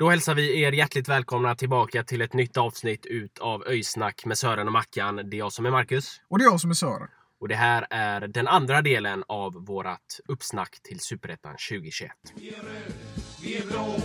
[0.00, 4.38] Då hälsar vi er hjärtligt välkomna tillbaka till ett nytt avsnitt ut av Öjsnack med
[4.38, 5.16] Sören och Mackan.
[5.16, 6.20] Det är jag som är Marcus.
[6.28, 7.08] Och det är jag som är Sören.
[7.40, 12.10] Och det här är den andra delen av vårat uppsnack till Superettan 2021.
[13.42, 13.96] Vi är blå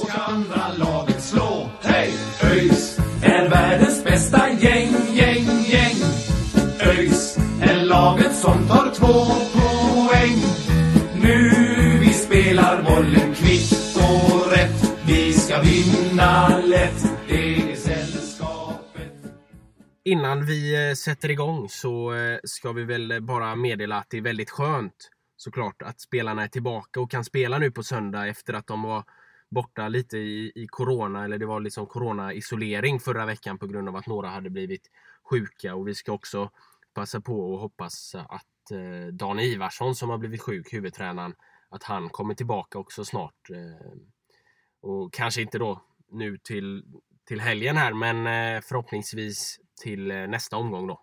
[0.00, 1.70] och ska andra laget slå.
[1.82, 2.12] Hej!
[2.42, 5.96] ÖIS är världens bästa gäng, gäng, gäng.
[6.80, 9.24] ÖIS är laget som tar två
[9.58, 10.36] poäng.
[11.22, 11.50] Nu
[12.00, 13.19] vi spelar bollen
[15.80, 17.28] vinna lätt.
[17.28, 19.12] Det sällskapet.
[20.04, 24.16] Innan vi eh, sätter igång så eh, ska vi väl eh, bara meddela att det
[24.16, 28.54] är väldigt skönt såklart att spelarna är tillbaka och kan spela nu på söndag efter
[28.54, 29.04] att de var
[29.50, 33.96] borta lite i, i corona eller det var liksom corona-isolering förra veckan på grund av
[33.96, 34.90] att några hade blivit
[35.30, 36.50] sjuka och vi ska också
[36.94, 41.34] passa på och hoppas att eh, Dan Ivarsson som har blivit sjuk, huvudtränaren,
[41.68, 43.50] att han kommer tillbaka också snart.
[43.50, 43.90] Eh,
[44.82, 46.84] och kanske inte då nu till,
[47.28, 51.00] till helgen här men eh, förhoppningsvis till eh, nästa omgång då.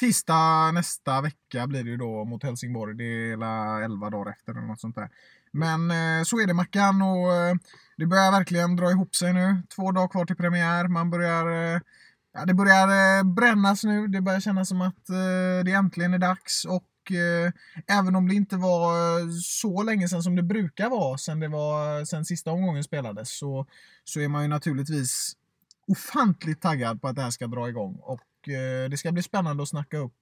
[0.00, 2.96] Tisdag nästa vecka blir det ju då mot Helsingborg.
[2.96, 5.10] Det är 11 dagar efter eller något sånt där.
[5.52, 7.58] Men eh, så är det Mackan och
[7.96, 9.62] det börjar verkligen dra ihop sig nu.
[9.76, 10.88] Två dagar kvar till premiär.
[10.88, 11.80] Man börjar
[12.32, 14.06] Ja, det börjar brännas nu.
[14.06, 15.06] Det börjar kännas som att
[15.64, 16.64] det äntligen är dags.
[16.64, 17.52] Och eh,
[17.98, 21.48] även om det inte var eh, så länge sedan som det brukar vara, sen, det
[21.48, 23.66] var, sen sista omgången spelades, så,
[24.04, 25.32] så är man ju naturligtvis
[25.86, 27.98] ofantligt taggad på att det här ska dra igång.
[28.02, 30.14] Och eh, det ska bli spännande att snacka upp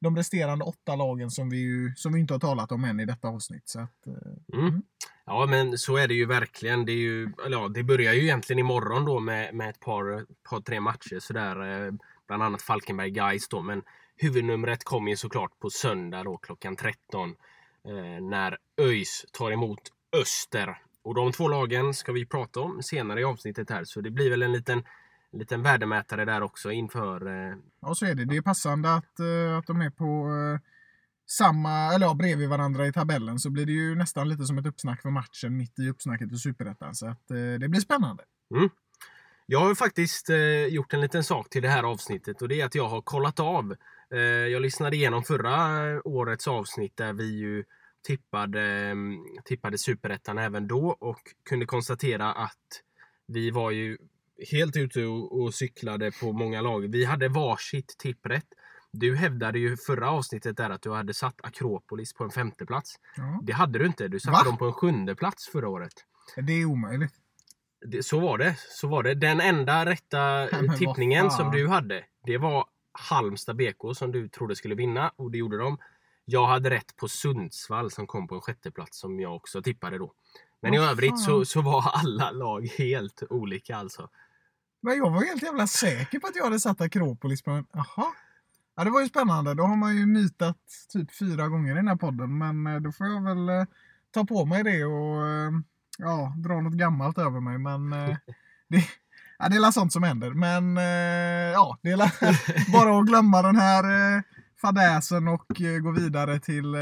[0.00, 3.04] de resterande åtta lagen som vi, ju, som vi inte har talat om än i
[3.04, 3.68] detta avsnitt.
[3.68, 4.82] Så att, eh, Mm.
[5.26, 6.84] Ja men så är det ju verkligen.
[6.84, 10.60] Det, är ju, ja, det börjar ju egentligen imorgon då med, med ett par, par
[10.60, 11.86] tre matcher sådär.
[11.86, 11.92] eh,
[12.26, 13.62] Bland annat Falkenberg Guys då.
[13.62, 13.82] Men
[14.18, 17.34] huvudnumret kommer ju såklart på söndag då klockan 13.
[17.88, 19.80] Eh, när ÖIS tar emot
[20.12, 20.78] Öster.
[21.02, 23.84] Och de två lagen ska vi prata om senare i avsnittet här.
[23.84, 24.78] Så det blir väl en liten,
[25.32, 28.24] en liten värdemätare där också inför eh, Ja, så är det.
[28.24, 30.60] Det är passande att, eh, att de är på eh,
[31.26, 34.66] samma, eller ja, bredvid varandra i tabellen så blir det ju nästan lite som ett
[34.66, 36.94] uppsnack för matchen mitt i uppsnacket i Superettan.
[36.94, 37.28] Så att
[37.60, 38.24] det blir spännande.
[39.46, 40.30] Jag har faktiskt
[40.68, 43.40] gjort en liten sak till det här avsnittet och det är att jag har kollat
[43.40, 43.74] av.
[44.14, 47.64] Eh, jag lyssnade igenom förra eh, årets avsnitt där vi ju
[48.06, 48.94] tippade, eh,
[49.44, 52.82] tippade superettan även då och kunde konstatera att
[53.26, 53.98] vi var ju
[54.50, 56.88] helt ute och, cyklade på många lag.
[56.92, 58.46] Vi hade varsitt tipprätt.
[58.92, 62.94] Du hävdade ju förra avsnittet där att du hade satt Akropolis på en femte plats.
[63.16, 63.40] Ja.
[63.42, 64.08] Det hade du inte.
[64.08, 64.44] Du satte Va?
[64.44, 65.92] dem på en sjunde plats förra året.
[66.36, 67.12] Det är omöjligt.
[67.86, 68.54] Det, så var det.
[68.58, 69.14] Så var det.
[69.14, 72.66] Den enda rätta eh, men vad tippningen som du hade, det var
[72.98, 75.78] Halmstad BK som du trodde skulle vinna och det gjorde de.
[76.24, 79.98] Jag hade rätt på Sundsvall som kom på en sjätte plats som jag också tippade
[79.98, 80.12] då.
[80.60, 84.08] Men i Vad övrigt så, så var alla lag helt olika alltså.
[84.80, 87.66] Men jag var helt jävla säker på att jag hade satt Akropolis på en...
[87.72, 88.06] Jaha.
[88.76, 89.54] Ja, det var ju spännande.
[89.54, 90.58] Då har man ju mytat
[90.92, 92.38] typ fyra gånger i den här podden.
[92.38, 93.64] Men eh, då får jag väl eh,
[94.10, 95.50] ta på mig det och eh,
[95.98, 97.58] ja, dra något gammalt över mig.
[97.58, 98.16] Men eh,
[98.68, 98.84] det,
[99.38, 100.30] ja, det är sånt som händer.
[100.30, 103.84] Men eh, ja, det är bara att glömma den här
[104.16, 104.22] eh,
[104.60, 106.76] fadäsen och eh, gå vidare till,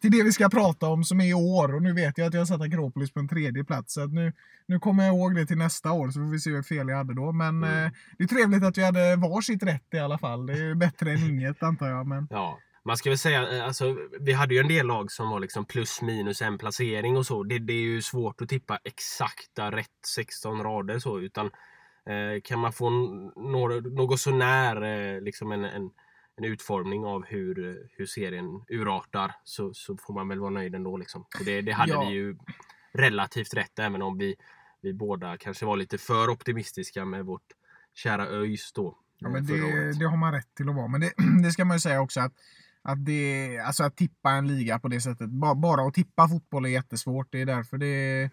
[0.00, 1.74] till det vi ska prata om som är i år.
[1.74, 3.94] Och nu vet jag att jag har satt Akropolis på en tredje plats.
[3.94, 4.32] Så att nu,
[4.68, 6.96] nu kommer jag ihåg det till nästa år så får vi se hur fel jag
[6.96, 7.32] hade då.
[7.32, 7.90] Men Mm.
[8.18, 10.46] det är trevligt att vi hade varsitt rätt i alla fall.
[10.46, 12.06] Det är bättre än inget antar jag.
[12.06, 15.40] Men Ja, man ska väl säga, alltså, vi hade ju en del lag som var
[15.40, 17.42] liksom plus minus en placering och så.
[17.42, 21.50] Det, det är ju svårt att tippa exakta rätt 16 rader så utan
[22.44, 22.90] kan man få
[23.36, 25.90] några, något sånär eh, liksom en, en,
[26.36, 30.74] en utformning av hur, eh, hur serien urartar så, så får man väl vara nöjd
[30.74, 31.26] ändå liksom.
[31.44, 32.04] Det, det hade Ja.
[32.08, 32.36] vi ju
[32.94, 34.34] relativt rätt även om vi,
[34.80, 37.46] vi båda kanske var lite för optimistiska med vårt
[37.94, 38.98] kära ÖIS då.
[39.18, 40.88] Ja, eh, men det, det har man rätt till att vara.
[40.88, 41.12] Men det,
[41.42, 42.32] det ska man ju säga också att,
[42.82, 45.30] att, det, alltså att tippa en liga på det sättet.
[45.30, 47.28] Bara, bara att tippa fotboll är jättesvårt.
[47.30, 48.30] Det är därför det,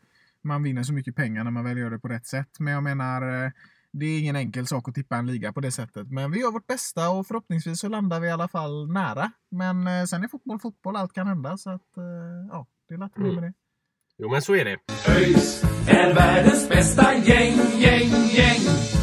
[0.50, 2.50] man vinner så mycket pengar när man väl gör det på rätt sätt.
[2.60, 3.52] Men jag menar, eh,
[3.94, 6.08] det är ingen enkel sak att tippa en liga på det sättet.
[6.12, 9.32] Men vi gör vårt bästa och förhoppningsvis så landar vi i alla fall nära.
[9.52, 11.58] Men eh, sen är fotboll fotboll, allt kan hända.
[11.58, 12.04] Så att, eh,
[12.50, 13.42] ja, det är lätt med Mm.
[13.42, 13.54] det.
[14.18, 14.78] Jo, men så är det.
[15.08, 18.99] ÖIS är världens bästa gäng, gäng, gäng.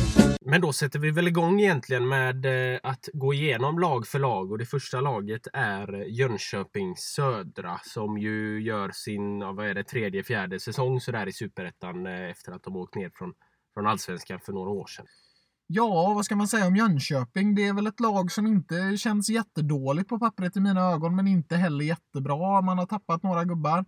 [0.57, 4.53] Men då sätter vi väl igång egentligen med eh, att gå igenom lag för lag
[4.53, 9.85] och det första laget är eh, Jönköping Södra som ju gör sin, vad är det,
[9.85, 13.33] tredje, fjärde säsong sådär i Superettan eh, efter att de åkt ner från,
[13.75, 15.07] från Allsvenskan för några år sedan.
[15.67, 17.55] Ja, vad ska man säga om Jönköping?
[17.55, 21.29] Det är väl ett lag som inte känns jättedåligt på pappret i mina ögon, men
[21.29, 22.61] inte heller jättebra.
[22.61, 23.85] Man har tappat några gubbar.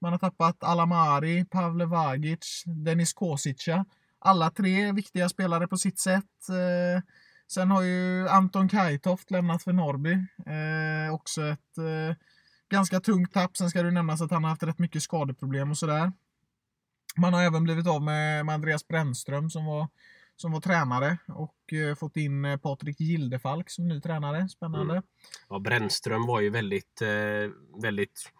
[0.00, 3.84] Man har tappat Alamari, Pavle Vagic, Denis Kosica.
[4.24, 6.48] Alla tre viktiga spelare på sitt sätt.
[6.48, 7.02] Eh,
[7.52, 10.12] sen har ju Anton Kajtoft lämnat för Norrby.
[10.46, 12.16] Eh, också ett eh,
[12.70, 13.56] ganska tungt tapp.
[13.56, 16.12] Sen ska det nämnas att han har haft rätt mycket skadeproblem och sådär.
[17.16, 19.88] Man har även blivit av med, med Andreas Brännström som var
[20.36, 24.48] som var tränare och eh, fått in eh, Patrik Gildefalk som ny tränare.
[24.48, 24.92] Spännande.
[24.92, 25.04] Mm.
[25.48, 27.50] Ja, Brännström var ju väldigt, eh,
[27.82, 28.32] väldigt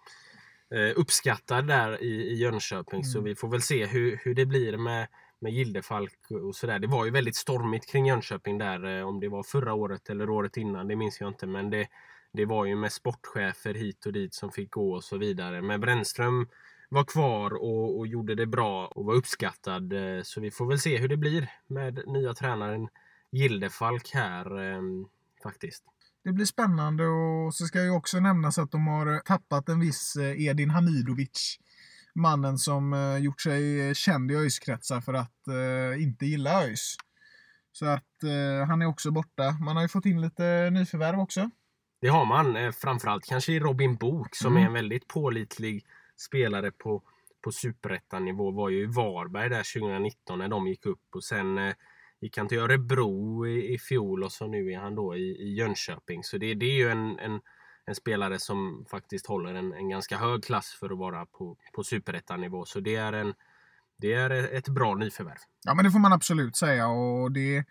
[0.96, 3.05] uppskattad där i, i Jönköping mm.
[3.05, 5.08] så vi får väl se hur, hur det blir med,
[5.43, 6.79] med Gildefalk och sådär.
[6.79, 10.31] Det var ju väldigt stormigt kring Jönköping där eh, om det var förra året eller
[10.31, 11.89] året innan, det minns jag inte men det,
[12.33, 15.62] det var ju med sportchefer hit och dit som fick gå och så vidare.
[15.62, 16.47] Men Brännström
[16.89, 19.93] var kvar och, och, gjorde det bra och var uppskattad.
[19.93, 22.88] Eh, så vi får väl se hur det blir med nya tränaren
[23.33, 24.83] Gildefalk här eh,
[25.43, 25.85] faktiskt.
[26.25, 30.17] Det blir spännande och så ska ju också nämnas att de har tappat en viss
[30.37, 31.59] Edin Hamidovic.
[32.14, 36.97] Mannen som eh, gjort sig känd i ÖIS-kretsar för att eh, inte gilla ÖIS.
[37.73, 39.56] Så att eh, han är också borta.
[39.61, 41.50] Man har ju fått in lite nyförvärv också.
[42.00, 42.73] Det har man.
[42.73, 44.62] Framförallt kanske i Robin Bok som mm.
[44.62, 45.85] är en väldigt pålitlig
[46.17, 47.03] spelare på,
[47.44, 51.75] på superettanivå var ju i Varberg där 2019 när de gick upp och sen eh,
[52.20, 55.55] gick han till Örebro i, i fjol och så nu är han då i, i
[55.55, 56.25] Jönköping.
[56.25, 57.41] Så det, det är ju en, en,
[57.87, 61.84] en, spelare som faktiskt håller en, en ganska hög klass för att vara på, på
[61.84, 62.64] superettanivå.
[62.64, 63.34] Så det är, en,
[63.96, 65.38] det är ett bra nyförvärv.
[65.64, 67.64] Ja men det får man absolut säga och det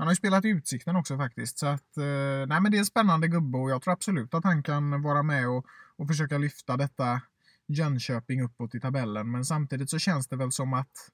[0.00, 1.58] han har ju spelat i Utsikten också faktiskt.
[1.58, 4.44] Så att, eh, nej men det är en spännande gubbe och jag tror absolut att
[4.44, 5.66] han kan vara med och,
[5.96, 7.20] och försöka lyfta detta
[7.66, 9.30] Jönköping uppåt i tabellen.
[9.30, 11.10] Men samtidigt så känns det väl som att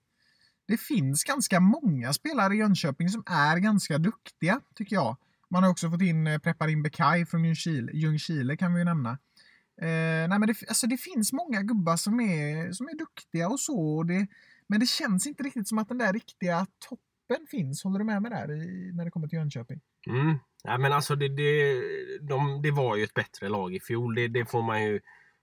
[0.66, 5.16] det finns ganska många spelare i Jönköping som är ganska duktiga, tycker jag.
[5.50, 9.10] Man har också fått in eh, Preparin Bekai från Ljungskile, Ljungskile, kan vi ju nämna.
[9.82, 13.60] Eh, nej men det, alltså det finns många gubbar som är, som är duktiga och
[13.60, 13.96] så.
[13.96, 14.26] Och det,
[14.69, 17.84] men det känns inte riktigt som att den där riktiga toppen finns.
[17.84, 19.81] Håller du med mig där i, när det kommer till Jönköping?
[20.10, 20.38] Mm.
[20.64, 21.82] Ja, men alltså det, det,
[22.20, 24.14] de, det var ju ett bättre lag i fjol.
[24.14, 25.00] Det, det får man ju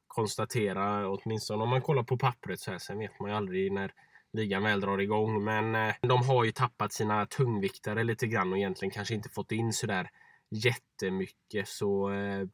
[0.07, 2.77] konstatera, åtminstone om man kollar på pappret så här.
[2.77, 3.91] Sen vet man ju aldrig när
[4.33, 5.44] ligan väl drar igång.
[5.44, 9.51] Men eh, de har ju tappat sina tungviktare lite grann och egentligen kanske inte fått
[9.51, 10.09] in sådär
[10.51, 11.68] jättemycket.
[11.68, 12.47] Så eh,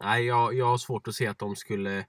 [0.00, 2.06] nej, jag, jag har svårt att se att de skulle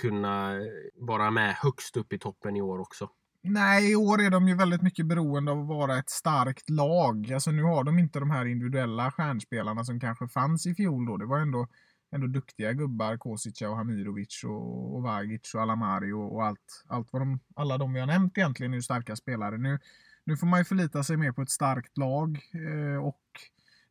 [0.00, 0.52] kunna
[0.94, 3.10] vara med högst upp i toppen i år också.
[3.46, 7.32] Nej, i år är de ju väldigt mycket beroende av att vara ett starkt lag.
[7.32, 11.16] Alltså nu har de inte de här individuella stjärnspelarna som kanske fanns i fjol då.
[11.16, 11.66] Det var ändå
[12.14, 13.16] ändå duktiga gubbar.
[13.16, 17.78] Kosica och Hamirovic och, och Vagic och Alamari och, och, allt, allt vad de, alla
[17.78, 19.58] de vi har nämnt egentligen är ju starka spelare.
[19.58, 19.78] Nu,
[20.24, 23.20] nu får man ju förlita sig mer på ett starkt lag eh, och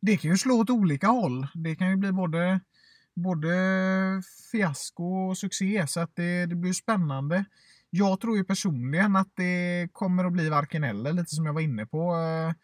[0.00, 1.46] det kan ju slå åt olika håll.
[1.54, 2.60] Det kan ju bli både,
[3.14, 3.52] både
[4.52, 7.44] fiasko och succé så att det, det blir spännande.
[7.90, 11.60] Jag tror ju personligen att det kommer att bli varken eller, lite som jag var
[11.60, 12.16] inne på.
[12.16, 12.54] Eh,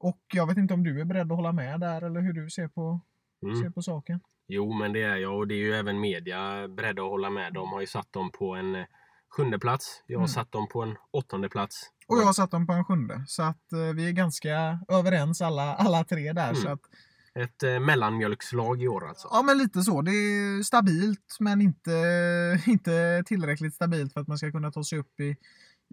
[0.00, 2.50] och jag vet inte om du är beredd att hålla med där eller hur du
[2.50, 3.00] ser på,
[3.42, 3.56] mm.
[3.56, 4.20] ser på saken.
[4.48, 7.52] Jo, men det är jag och det är ju även media beredda att hålla med.
[7.52, 8.84] De har ju satt dem på en eh,
[9.36, 10.02] sjunde plats.
[10.06, 10.28] Jag har mm.
[10.28, 11.82] satt dem på en åttonde plats.
[12.06, 13.24] Och jag har satt dem på en sjunde.
[13.26, 16.50] Så att eh, vi är ganska överens alla, alla tre där.
[16.50, 16.62] Mm.
[16.62, 16.80] Så att,
[17.34, 19.28] ett eh, mellanmjölkslag i år alltså?
[19.30, 20.02] Ja, men lite så.
[20.02, 21.92] Det är stabilt, men inte,
[22.66, 25.36] inte tillräckligt stabilt för att man ska kunna ta sig upp i,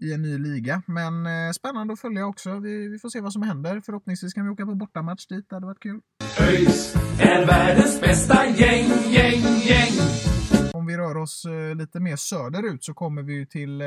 [0.02, 0.82] i en ny liga.
[0.86, 2.58] Men eh, spännande att följa också.
[2.58, 3.80] Vi, vi, får se vad som händer.
[3.80, 5.46] Förhoppningsvis kan vi åka på bortamatch dit.
[5.48, 6.00] Det hade varit kul.
[6.40, 9.92] ÖIS är världens bästa gäng, gäng, gäng.
[10.72, 13.86] Om vi rör oss eh, lite mer söderut så kommer vi till eh,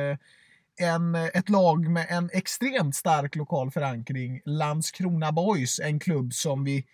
[0.79, 4.41] en, ett lag med en extremt stark lokal förankring.
[4.45, 6.85] Landskrona Boys, en klubb som vi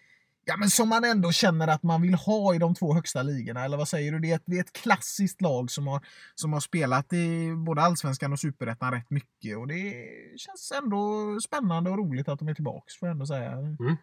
[0.45, 3.65] ja, men som man ändå känner att man vill ha i de två högsta ligorna.
[3.65, 4.19] Eller vad säger du?
[4.19, 7.81] Det är ett, det är ett klassiskt lag som har, som har spelat i både
[7.81, 9.57] allsvenskan och superettan rätt mycket.
[9.57, 9.93] Och det
[10.37, 13.51] känns ändå spännande och roligt att de är tillbaka, får jag ändå säga.
[13.51, 13.97] Mm.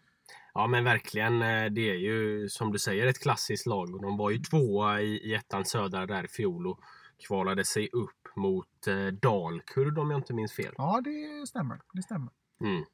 [0.55, 1.43] Ja men verkligen.
[1.43, 4.03] Eh, det är ju som du säger ett klassiskt lag.
[4.03, 6.81] De var ju tvåa i, i ettan södra där i fjol och
[7.27, 10.75] kvalade sig upp mot eh, Dalkurd om jag inte minns fel.
[10.77, 11.81] Ja det stämmer.
[11.93, 12.29] Det stämmer.
[12.61, 12.85] Mm.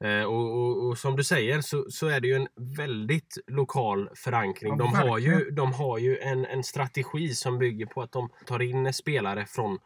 [0.00, 4.10] Eh, och, och, och, som du säger så, så, är det ju en väldigt lokal
[4.14, 4.76] förankring.
[4.76, 8.62] De, har ju, de har ju en, en strategi som bygger på att de tar
[8.62, 9.78] in spelare från,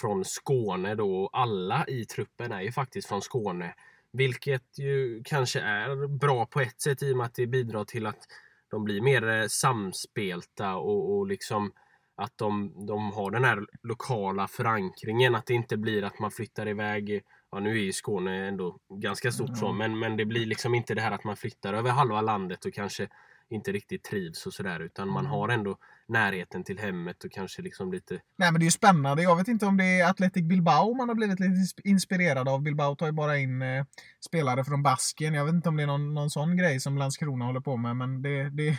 [0.00, 1.30] från Skåne då.
[1.32, 3.74] Alla i truppen är ju faktiskt från Skåne.
[4.12, 8.06] Vilket ju kanske är bra på ett sätt i och med att det bidrar till
[8.06, 8.26] att
[8.70, 11.72] de blir mer eh, samspelta och, och liksom
[12.16, 15.34] att de, de har den här lokala förankringen.
[15.34, 19.32] Att det inte blir att man flyttar iväg Ja, nu är ju Skåne ändå ganska
[19.32, 19.60] stort mm.
[19.60, 22.64] så, men, men det blir liksom inte det här att man flyttar över halva landet
[22.64, 23.08] och kanske
[23.50, 25.78] inte riktigt trivs och sådär utan man har ändå
[26.08, 28.14] närheten till hemmet och kanske liksom lite...
[28.36, 29.22] Nej men det är ju spännande.
[29.22, 32.62] Jag vet inte om det är Athletic Bilbao man har blivit lite inspirerad av.
[32.62, 33.84] Bilbao tar ju bara in eh,
[34.26, 35.34] spelare från Basken.
[35.34, 37.96] Jag vet inte om det är någon, någon sån grej som Landskrona håller på med
[37.96, 38.78] men det, det,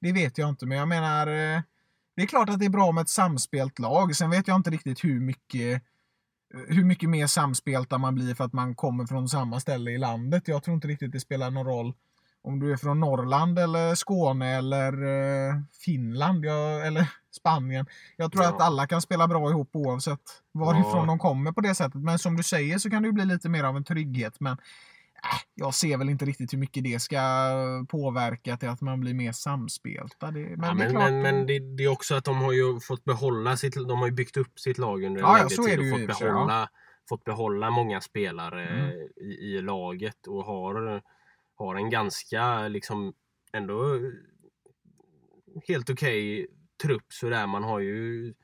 [0.00, 0.66] det vet jag inte.
[0.66, 1.60] Men jag menar eh,
[2.16, 4.16] det är klart att det är bra med ett samspelt lag.
[4.16, 5.82] Sen vet jag inte riktigt hur mycket
[6.68, 10.48] hur mycket mer samspelta man blir för att man kommer från samma ställe i landet.
[10.48, 11.94] Jag tror inte riktigt det spelar någon roll
[12.44, 15.54] om du är från Norrland eller Skåne eller eh,
[15.84, 17.86] Finland jag, eller Spanien.
[18.16, 18.50] Jag tror ja.
[18.50, 20.20] att alla kan spela bra ihop oavsett
[20.52, 21.06] varifrån ja.
[21.06, 22.02] de kommer på det sättet.
[22.02, 24.40] Men som du säger så kan det bli lite mer av en trygghet.
[24.40, 24.56] Men
[25.54, 27.20] jag ser väl inte riktigt hur mycket det ska
[27.88, 30.30] påverka till att man blir mer samspelta.
[30.30, 33.04] Det, men, ja, men, men, men det, det, är också att de har ju fått
[33.04, 35.98] behålla sitt, de har ju byggt upp sitt lag under en ja, längre tid och
[35.98, 36.68] fått behålla, ja.
[37.08, 38.90] fått behålla många spelare mm.
[39.16, 41.02] i, i, laget och har,
[41.54, 43.12] har en ganska liksom
[43.52, 44.00] ändå
[45.68, 47.46] helt okej okay trupp sådär.
[47.46, 48.34] Man har ju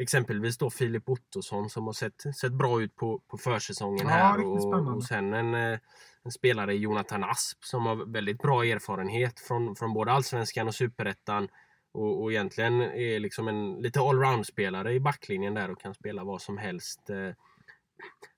[0.00, 4.46] exempelvis då Filip Ottosson som har sett, sett bra ut på, på försäsongen ja, här.
[4.46, 5.78] Och, och sen en, eh,
[6.22, 11.48] en spelare Jonathan Asp som har väldigt bra erfarenhet från, från både Allsvenskan och Superettan.
[11.92, 16.42] Och, och egentligen är liksom en lite allround-spelare i backlinjen där och kan spela vad
[16.42, 17.10] som helst.
[17.10, 17.34] Eh,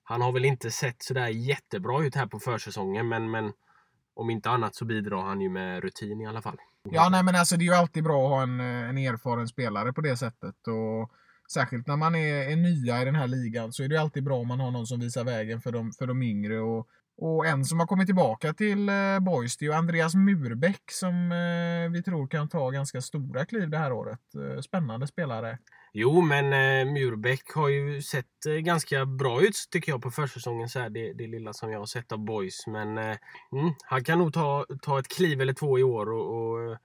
[0.03, 3.53] han har väl inte sett sådär jättebra ut här på försäsongen men, men
[4.13, 6.57] om inte annat så bidrar han ju med rutin i alla fall.
[6.89, 9.47] Ja, nej men alltså det är ju alltid bra att ha en, eh, en erfaren
[9.47, 10.67] spelare på det sättet.
[10.67, 11.11] Och
[11.53, 14.37] Särskilt när man är, är nya i den här ligan så är det alltid bra
[14.37, 16.59] om man har någon som visar vägen för de, för de yngre.
[16.59, 20.91] Och, och en som har kommit tillbaka till eh, Boys det är ju Andreas Murbeck
[20.91, 24.19] som eh, vi tror kan ta ganska stora kliv det här året.
[24.35, 25.57] Eh, spännande spelare.
[25.93, 30.69] Jo, men eh, Murbeck har ju sett eh, ganska bra ut tycker jag på försäsongen.
[30.69, 32.67] Så här, det, det lilla som jag har sett av Boys.
[32.67, 33.17] Men eh,
[33.51, 36.11] mm, han kan nog ta, ta ett kliv eller två i år.
[36.11, 36.77] och, och eh,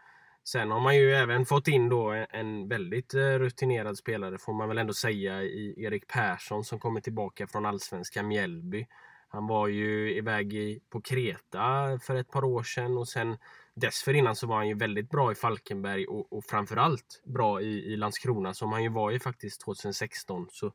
[0.52, 4.68] Sen har man ju även fått in då en väldigt eh, rutinerad spelare får man
[4.68, 8.86] väl ändå säga i Erik Persson som kommer tillbaka från allsvenska Mjällby.
[9.28, 13.36] Han var ju iväg i, på Kreta för ett par år sedan och sen
[13.74, 17.96] dessförinnan så var han ju väldigt bra i Falkenberg och, och framförallt bra i, i
[17.96, 20.46] Landskrona som han ju var i faktiskt 2016.
[20.50, 20.72] Så,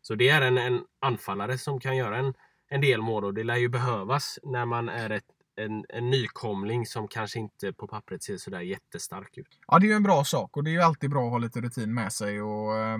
[0.00, 2.34] så det är en, en anfallare som kan göra en,
[2.68, 5.26] en del mål och det lär ju behövas när man är ett
[5.64, 9.58] en, en nykomling som kanske inte på pappret ser sådär jättestark ut.
[9.66, 11.38] Ja, det är ju en bra sak och det är ju alltid bra att ha
[11.38, 12.42] lite rutin med sig.
[12.42, 12.98] Och, eh,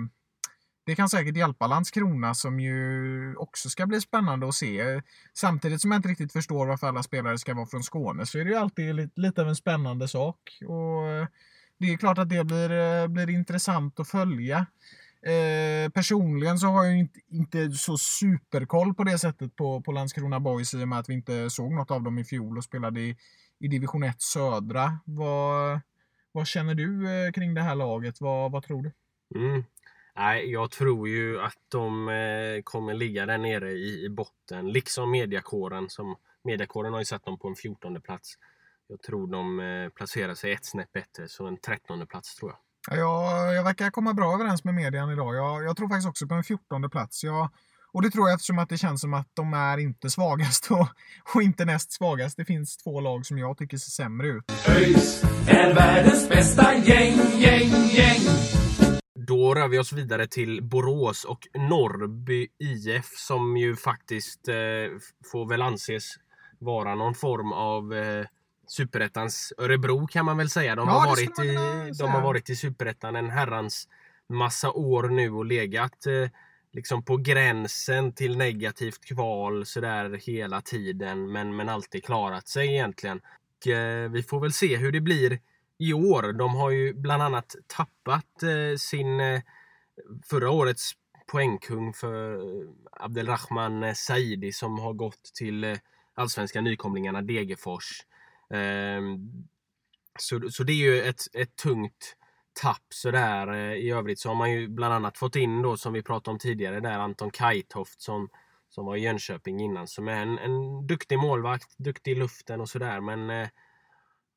[0.85, 5.01] det kan säkert hjälpa Landskrona som ju också ska bli spännande att se.
[5.33, 8.43] Samtidigt som jag inte riktigt förstår varför alla spelare ska vara från Skåne så är
[8.43, 10.37] det ju alltid lite, lite av en spännande sak.
[10.67, 11.27] Och eh,
[11.77, 14.65] Det är klart att det blir, eh, blir intressant att följa.
[15.25, 20.39] Eh, personligen så har jag inte, inte så superkoll på det sättet på, på Landskrona
[20.39, 23.01] Boys i och med att vi inte såg något av dem i fjol och spelade
[23.01, 23.17] i,
[23.59, 24.99] i division 1 södra.
[25.05, 25.79] Vad,
[26.31, 28.21] vad känner du eh, kring det här laget?
[28.21, 28.91] Vad, vad tror du?
[29.39, 29.63] Mm.
[30.15, 35.11] Nej, jag tror ju att de eh, kommer ligga där nere i, i botten, liksom
[35.11, 35.89] mediakåren.
[35.89, 38.33] Som, mediakåren har ju satt dem på en 14 plats.
[38.87, 42.57] Jag tror de eh, placerar sig ett snäpp bättre, så en 13 plats tror jag.
[42.91, 45.35] Jag, jag verkar komma bra överens med median idag.
[45.35, 47.23] Jag, jag tror faktiskt också på en 14 plats.
[47.23, 47.49] Jag,
[47.91, 50.87] och det tror jag eftersom att det känns som att de är inte svagast och,
[51.35, 52.37] och inte näst svagast.
[52.37, 54.51] Det finns två lag som jag tycker ser sämre ut.
[54.67, 58.21] ÖIS är världens bästa gäng, gäng, gäng.
[59.27, 64.55] Då rör vi oss vidare till Borås och Norrby IF som ju faktiskt eh,
[65.31, 66.13] får väl anses
[66.59, 68.25] vara någon form av eh,
[68.67, 70.75] Superettans Örebro kan man väl säga.
[70.75, 71.55] De, ja, har, varit i,
[71.99, 73.87] de har varit i Superettan en herrans
[74.29, 76.29] massa år nu och legat eh,
[76.71, 83.21] liksom på gränsen till negativt kval sådär hela tiden men, men alltid klarat sig egentligen.
[83.57, 85.39] Och, eh, vi får väl se hur det blir
[85.77, 86.33] i år.
[86.33, 89.41] De har ju bland annat tappat eh, sin eh,
[90.25, 90.91] förra årets
[91.27, 95.77] poängkung för eh, Abdelrahman Saidi som har gått till eh,
[96.15, 98.01] allsvenska nykomlingarna Degerfors.
[98.53, 99.17] Ehm,
[100.19, 102.15] så, så det är ju ett, ett tungt
[102.61, 103.47] tapp sådär.
[103.47, 106.33] Eh, I övrigt så har man ju bland annat fått in då som vi pratade
[106.33, 108.29] om tidigare där Anton Kajtoft som,
[108.69, 109.87] som var i Jönköping innan.
[109.87, 113.01] Som är en, en duktig målvakt, duktig i luften och sådär.
[113.01, 113.49] Men eh,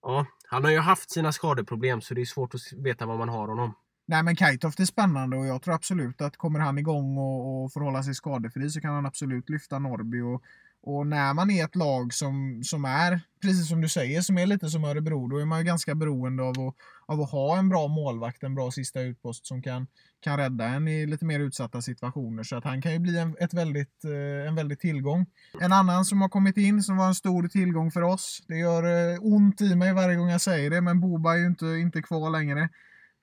[0.03, 3.29] ja, han har ju haft sina skadeproblem så det är svårt att veta vad man
[3.29, 3.75] har honom.
[4.09, 7.73] Nej men Kajtoft är spännande och jag tror absolut att kommer han igång och, och
[7.73, 10.21] förhålla sig skadefri så kan han absolut lyfta Norrby.
[10.21, 10.43] Och,
[10.87, 14.47] och när man är ett lag som, som är, precis som du säger, som är
[14.47, 16.75] lite som Örebro, då är man ju ganska beroende av att,
[17.07, 19.87] av att ha en bra målvakt, en bra sista utpost som kan,
[20.21, 22.43] kan rädda en i lite mer utsatta situationer.
[22.43, 25.27] Så att han kan ju bli en, ett väldigt, eh, en väldigt tillgång.
[25.61, 28.45] En annan som har kommit in som var en stor tillgång för oss.
[28.49, 31.47] Det gör eh, ont i mig varje gång jag säger det, men Boba är ju
[31.47, 32.69] inte, inte kvar längre.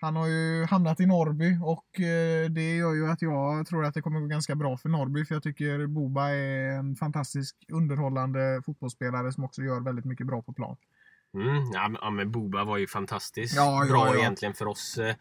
[0.04, 3.94] Han har ju hamnat i Norrby och eh, det gör ju att jag tror att
[3.94, 8.62] det kommer gå ganska bra för Norrby för jag tycker Boba är en fantastisk underhållande
[8.66, 10.78] fotbollsspelare som också gör väldigt mycket bra på plan.
[11.34, 14.20] Mm, ja, men Boba var ju fantastiskt ja, bra ja, ja.
[14.20, 15.16] egentligen för oss eh,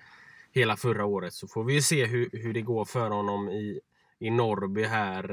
[0.52, 1.32] hela förra året.
[1.32, 3.80] Så får vi ju se hur, hur det går för honom i,
[4.22, 5.32] i Norrby här.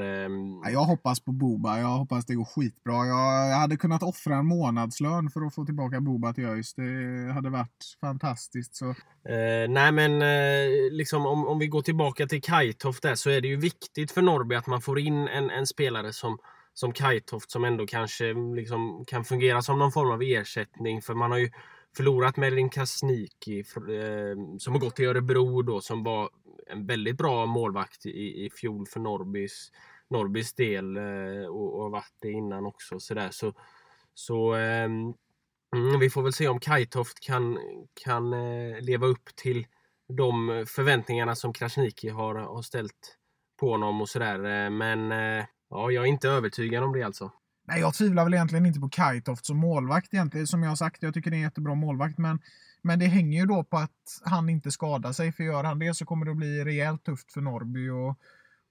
[0.64, 1.80] Ja, Jag hoppas på Boba.
[1.80, 3.06] Jag hoppas det går skitbra.
[3.06, 6.74] Jag hade kunnat offra en månadslön för att få tillbaka Boba till ÖIS.
[6.74, 8.76] Det hade varit fantastiskt.
[8.76, 8.90] Så.
[9.30, 13.42] Eh, nej men eh, liksom om, om vi går tillbaka till Kajtoft där så är
[13.42, 16.38] det ju viktigt för Norrby att man får in en, en spelare som,
[16.74, 21.02] som Kajtoft som ändå kanske liksom kan fungera som någon form av ersättning.
[21.02, 21.50] För man har ju
[22.00, 26.30] förlorat Melvin Kasniki eh, som har gått till Örebro då som var
[26.68, 29.72] en väldigt bra målvakt i, i fjol för Norrbys,
[30.10, 33.00] Norrbys del eh, och, och har varit det innan också.
[33.00, 33.30] Så, där.
[33.32, 33.54] så,
[34.14, 35.14] så ehm,
[35.76, 37.60] Mm, vi får väl se om Kajtoft kan,
[38.04, 39.68] kan eh, leva upp till
[40.08, 43.18] de förväntningarna som Krasniqi har, har ställt
[43.60, 44.36] på honom och sådär.
[44.36, 47.32] Eh, men eh, ja, jag är inte övertygad om det alltså.
[47.70, 50.48] Nej, jag tvivlar väl egentligen inte på Kajtoft som målvakt egentligen.
[50.48, 52.18] Som jag har sagt, jag tycker det är en jättebra målvakt.
[52.18, 52.40] Men,
[52.82, 55.32] men det hänger ju då på att han inte skadar sig.
[55.32, 57.90] För gör han det så kommer det att bli rejält tufft för Norrby.
[57.90, 58.20] Och,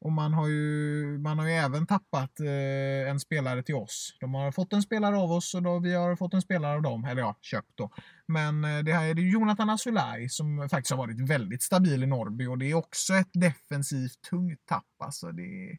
[0.01, 4.17] och man har ju, man har ju även tappat eh, en spelare till oss.
[4.21, 6.83] De har fått en spelare av oss och då vi har fått en spelare av
[6.83, 7.05] dem.
[7.05, 7.91] Eller ja, köpt då.
[8.27, 12.07] Men eh, det här är det Jonathan Asulaj som faktiskt har varit väldigt stabil i
[12.07, 12.47] Norrby.
[12.47, 14.85] Och det är också ett defensivt tungt tapp.
[14.99, 15.79] Alltså det,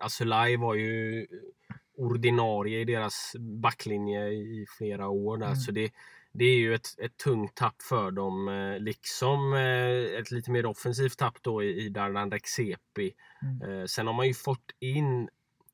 [0.00, 1.26] Asulaj var ju
[2.00, 5.46] ordinarie i deras backlinje i flera år där.
[5.46, 5.56] Mm.
[5.56, 5.92] Så det,
[6.32, 8.48] det är ju ett, ett tungt tapp för dem.
[8.48, 13.12] eh, Liksom eh, ett lite mer offensivt tapp då i, i Dardan Rexepi.
[13.42, 13.80] Mm.
[13.80, 15.28] Eh, Sen har man ju fått in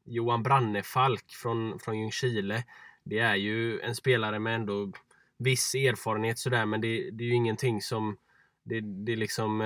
[0.05, 2.65] Johan Brannefalk från, från Ljungskile.
[3.05, 4.93] Det är ju en spelare med ändå
[5.39, 8.17] viss erfarenhet sådär men det, det är ju ingenting som
[8.65, 9.59] det, det, liksom,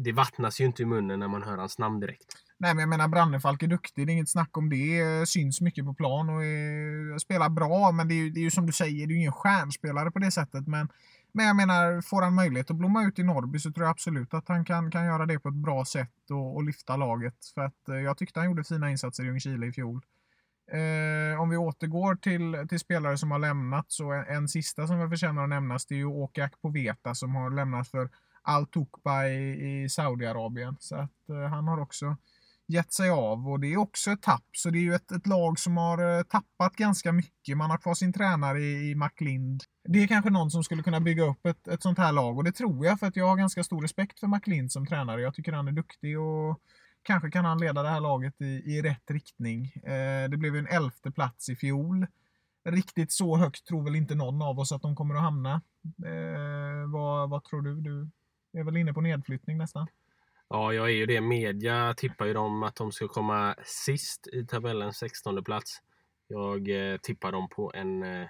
[0.00, 2.47] det vattnas ju inte i munnen när man hör hans namn direkt.
[2.60, 5.00] Nej, men jag menar Brannefalk är duktig, det är inget snack om det.
[5.00, 8.42] Eh, syns mycket på plan och är, spelar bra, men det är, ju, det är
[8.42, 10.66] ju som du säger, det är ju ingen stjärnspelare på det sättet.
[10.66, 10.88] Men,
[11.32, 14.34] men jag menar, får han möjlighet att blomma ut i Norrby så tror jag absolut
[14.34, 17.36] att han kan, kan göra det på ett bra sätt och, och lyfta laget.
[17.54, 20.00] För att eh, jag tyckte han gjorde fina insatser i Ljungskile i fjol.
[20.72, 24.98] Eh, om vi återgår till, till spelare som har lämnat så en, en sista som
[24.98, 28.10] jag förtjänar att nämnas det är ju Åke Poveta som har lämnat för
[28.42, 30.76] Al Tukba i, i Saudiarabien.
[30.80, 32.16] Så att eh, han har också
[32.68, 34.46] gett sig av och det är också ett tapp.
[34.52, 37.56] Så det är ju ett, ett lag som har eh, tappat ganska mycket.
[37.56, 39.62] Man har kvar sin tränare i, i McLind.
[39.84, 42.44] Det är kanske någon som skulle kunna bygga upp ett, ett sånt här lag och
[42.44, 45.20] det tror jag för att jag har ganska stor respekt för McLind som tränare.
[45.20, 46.60] Jag tycker han är duktig och
[47.02, 49.64] kanske kan han leda det här laget i, i rätt riktning.
[49.64, 52.06] Eh, det blev ju en elfte plats i fjol.
[52.64, 55.60] Riktigt så högt tror väl inte någon av oss att de kommer att hamna.
[56.04, 57.80] Eh, vad, vad tror du?
[57.80, 58.10] Du
[58.60, 59.86] är väl inne på nedflyttning nästan?
[60.50, 61.20] Ja, jag är ju det.
[61.20, 65.82] Media tippar ju dem att de ska komma sist i tabellen, 16 plats.
[66.28, 68.28] Jag eh, tippar dem på en eh,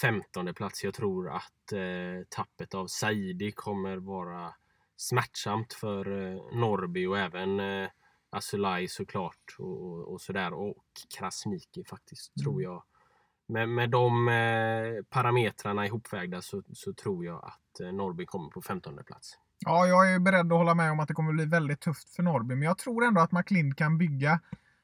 [0.00, 0.84] 15 plats.
[0.84, 4.54] Jag tror att eh, tappet av Saidi kommer vara
[4.96, 7.88] smärtsamt för eh, Norrby och även eh,
[8.30, 10.52] Asulaj såklart och, och, och sådär.
[10.52, 10.84] Och
[11.18, 12.84] Krasniki faktiskt, tror jag.
[13.46, 18.62] Med, med de eh, parametrarna ihopvägda så, så tror jag att eh, Norrby kommer på
[18.62, 19.38] 15 plats.
[19.66, 22.22] Ja, jag är beredd att hålla med om att det kommer bli väldigt tufft för
[22.22, 24.40] Norrby, men jag tror ändå att McLind kan bygga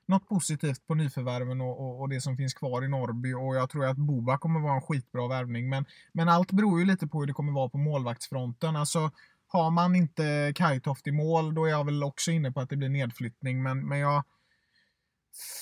[0.09, 3.71] något positivt på nyförvärven och, och, och det som finns kvar i Norrby och jag
[3.71, 5.69] tror att Boba kommer vara en skitbra värvning.
[5.69, 8.77] Men, men allt beror ju lite på hur det kommer vara på målvaktsfronten.
[8.77, 9.11] Alltså,
[9.49, 12.77] har man inte Kajtoft i mål, då är jag väl också inne på att det
[12.77, 13.63] blir nedflyttning.
[13.63, 14.25] Men, men jag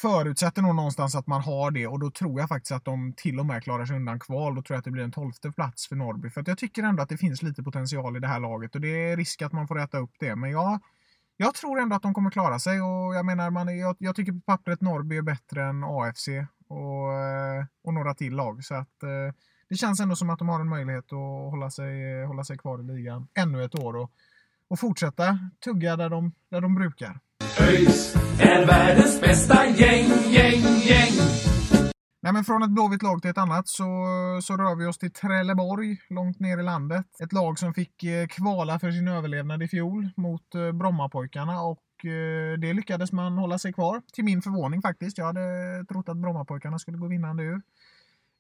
[0.03, 3.41] förutsätter nog någonstans att man har det och då tror jag faktiskt att de till
[3.41, 4.55] och med klarar sig undan kval.
[4.55, 6.31] Då tror jag att det blir en tolfte plats för Norrby.
[6.31, 8.81] För att jag tycker ändå att det finns lite potential i det här laget och
[8.81, 10.37] det är risk att man får äta upp det.
[10.37, 10.81] Men jag,
[11.37, 14.33] jag tror ändå att de kommer klara sig och jag menar, man, jag, jag tycker
[14.33, 16.29] på pappret Norrby är bättre än AFC
[16.69, 18.65] och, eh, och några till lag.
[18.65, 19.35] Så att eh,
[19.69, 22.81] det känns ändå som att de har en möjlighet att hålla sig, hålla sig kvar
[22.81, 24.11] i ligan ännu ett år och,
[24.69, 27.21] och fortsätta tugga där de, där de brukar.
[27.61, 31.13] ÖIS är världens bästa gäng, gäng, gäng.
[32.23, 33.85] Nej, men från ett blåvitt lag till ett annat så,
[34.43, 37.07] så rör vi oss till Trelleborg, långt ner i landet.
[37.23, 42.05] Ett lag som fick eh, kvala för sin överlevnad i fjol mot eh, Brommapojkarna och
[42.05, 44.03] eh, det lyckades man hålla sig kvar.
[44.13, 45.19] Till min förvåning faktiskt.
[45.19, 45.41] Jag hade
[45.89, 47.63] trott att Brommapojkarna skulle gå vinnande ur.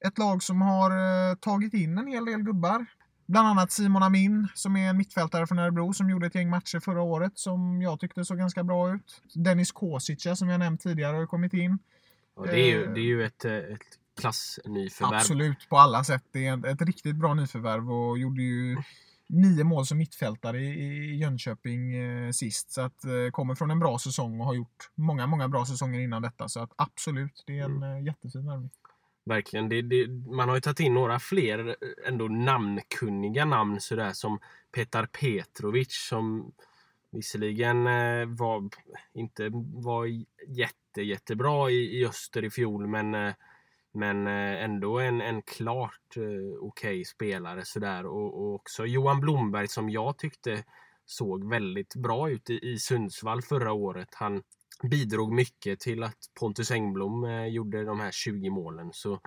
[0.07, 2.87] Ett lag som har tagit in en hel del gubbar.
[3.28, 6.80] Bland annat Simon Amin som är en mittfältare från Örebro som gjorde ett gäng matcher
[6.80, 9.22] förra året som jag tyckte såg ganska bra ut.
[9.34, 11.78] Dennis Kosica som jag nämnt tidigare har kommit in.
[12.36, 13.80] Ja, det, är ju, det är ju ett, ett
[14.20, 15.16] klassnyförvärv.
[15.18, 16.24] Absolut, på alla sätt.
[16.32, 18.76] Det är ett riktigt bra nyförvärv och gjorde ju
[19.28, 22.70] nio mål som mittfältare i Jönköping eh, sist.
[22.70, 26.00] Så att eh, kommer från en bra säsong och har gjort många, många bra säsonger
[26.00, 26.48] innan detta.
[26.48, 28.04] Så att absolut, det är en mm.
[28.04, 28.70] jättefin värvning.
[29.28, 29.68] Verkligen.
[29.68, 31.74] Det, det, man har ju tagit in några fler eh,
[32.08, 34.38] ändå namnkunniga namn sådär som
[34.74, 36.52] Petar Petrovic som
[37.10, 38.68] visserligen eh, var,
[39.14, 40.06] inte var
[40.48, 43.34] jätte, jättebra i, i öster i fjol men eh,
[43.92, 49.20] men eh, ändå en, en klart eh, okej okay spelare sådär och, och också Johan
[49.20, 50.64] Blomberg som jag tyckte
[51.06, 54.08] såg väldigt bra ut i, i Sundsvall förra året.
[54.14, 54.42] Han
[54.82, 58.90] bidrog mycket till att Pontus Engblom eh, gjorde de här 20 målen.
[58.92, 59.20] Så,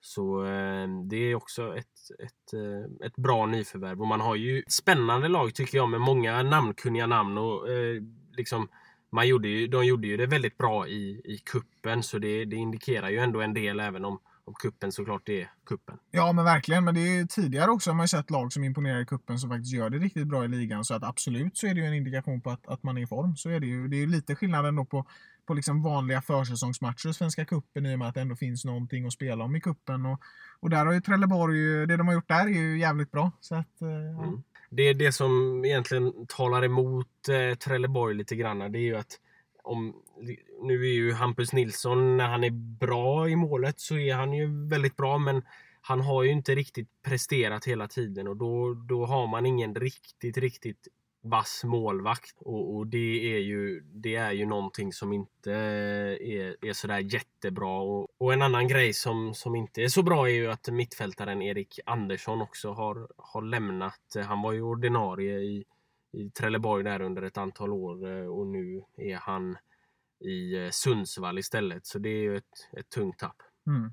[0.00, 1.86] så eh, det är också ett,
[2.18, 4.00] ett, eh, ett bra nyförvärv.
[4.00, 7.38] Och man har ju ett spännande lag tycker jag med många namnkunniga namn.
[7.38, 8.02] Och, eh,
[8.36, 8.68] liksom,
[9.10, 12.56] man gjorde ju, de gjorde ju det väldigt bra i, i kuppen så det, det
[12.56, 15.98] indikerar ju ändå en del även om och kuppen såklart är kuppen.
[16.10, 19.06] Ja men verkligen, men det är tidigare också har man sett lag som imponerar i
[19.06, 20.84] kuppen som faktiskt gör det riktigt bra i ligan.
[20.84, 23.06] Så att absolut så är det ju en indikation på att, att man är i
[23.06, 23.36] form.
[23.36, 23.88] Så är det ju.
[23.88, 25.06] Det är ju lite skillnad ändå på,
[25.46, 29.06] på liksom vanliga försäsongsmatcher i Svenska kuppen i och med att det ändå finns någonting
[29.06, 30.06] att spela om i kuppen.
[30.06, 30.20] Och,
[30.60, 33.32] och där har ju Trelleborg, det de har gjort där är ju jävligt bra.
[33.40, 34.24] Så att, eh, ja.
[34.24, 34.42] mm.
[34.70, 38.58] Det är det som egentligen talar emot eh, Trelleborg lite grann.
[38.58, 39.20] Det är ju att
[39.64, 40.02] om,
[40.62, 44.68] nu är ju Hampus Nilsson, när han är bra i målet så är han ju
[44.68, 45.42] väldigt bra men
[45.80, 50.36] han har ju inte riktigt presterat hela tiden och då, då har man ingen riktigt,
[50.36, 50.88] riktigt
[51.24, 52.36] vass målvakt.
[52.40, 57.80] Och, och, det, är ju, det är ju någonting som inte är, är sådär jättebra.
[57.80, 61.42] Och, och, en annan grej som, som inte är så bra är ju att mittfältaren
[61.42, 64.16] Erik Andersson också har, har lämnat.
[64.26, 65.64] Han var ju ordinarie i,
[66.14, 69.56] i Trelleborg där under ett antal år eh, och nu är han
[70.20, 71.86] i eh, Sundsvall istället.
[71.86, 73.36] Så det är ju ett, ett tungt tapp.
[73.66, 73.92] Mm.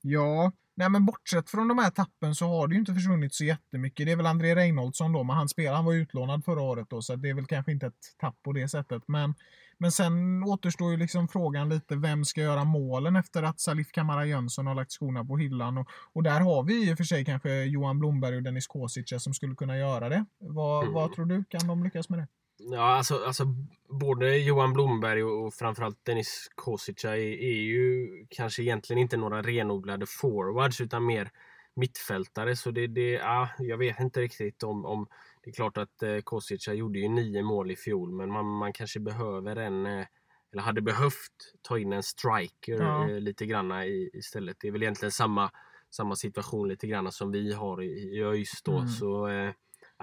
[0.00, 3.44] Ja, nej men bortsett från de här tappen så har det ju inte försvunnit så
[3.44, 4.06] jättemycket.
[4.06, 7.02] Det är väl André Reinholdsson då, men han spelade, han var utlånad förra året då,
[7.02, 9.02] så det är väl kanske inte ett tapp på det sättet.
[9.06, 9.34] Men
[9.78, 14.26] men sen återstår ju liksom frågan lite vem ska göra målen efter att Salif Kamara
[14.26, 15.78] Jönsson har lagt skorna på hyllan.
[15.78, 19.18] Och, och där har vi i och för sig kanske Johan Blomberg och Dennis Kosica
[19.18, 20.24] som skulle kunna göra det.
[20.38, 20.94] Vad, mm.
[20.94, 21.44] vad tror du?
[21.44, 22.26] Kan de lyckas med det?
[22.58, 23.44] Ja, alltså, alltså
[23.88, 30.06] både Johan Blomberg och, framförallt Dennis Kosica är, är ju kanske egentligen inte några renodlade
[30.06, 31.30] forwards utan mer
[31.76, 32.56] mittfältare.
[32.56, 35.06] Så det, det ja, jag vet inte riktigt om, om
[35.44, 38.72] det är klart att eh, Kosica gjorde ju nio mål i fjol men man, man
[38.72, 40.06] kanske behöver en eh,
[40.54, 43.10] eller hade behövt ta in en striker ja.
[43.10, 44.56] eh, lite granna i, istället.
[44.60, 45.50] Det är väl egentligen samma,
[45.90, 48.76] samma situation lite granna som vi har i, i ÖIS då.
[48.76, 48.88] Mm.
[48.88, 49.52] Så, eh,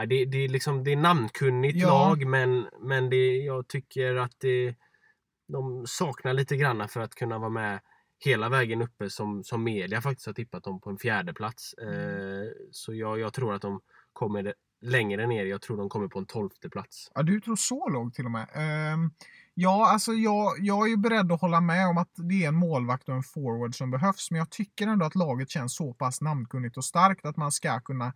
[0.07, 1.87] det, det, är liksom, det är namnkunnigt ja.
[1.87, 4.75] lag men, men det, jag tycker att det,
[5.47, 7.79] de saknar lite granna för att kunna vara med
[8.25, 11.75] hela vägen uppe som, som media faktiskt har tippat dem på en fjärde plats.
[11.81, 11.93] Mm.
[11.93, 13.81] Eh, så jag, jag tror att de
[14.13, 15.45] kommer längre ner.
[15.45, 17.11] Jag tror de kommer på en tolfte plats.
[17.15, 18.47] Ja, du tror så lågt till och med.
[18.93, 19.13] Um,
[19.53, 22.55] ja, alltså jag, jag är ju beredd att hålla med om att det är en
[22.55, 24.31] målvakt och en forward som behövs.
[24.31, 27.79] Men jag tycker ändå att laget känns så pass namnkunnigt och starkt att man ska
[27.79, 28.13] kunna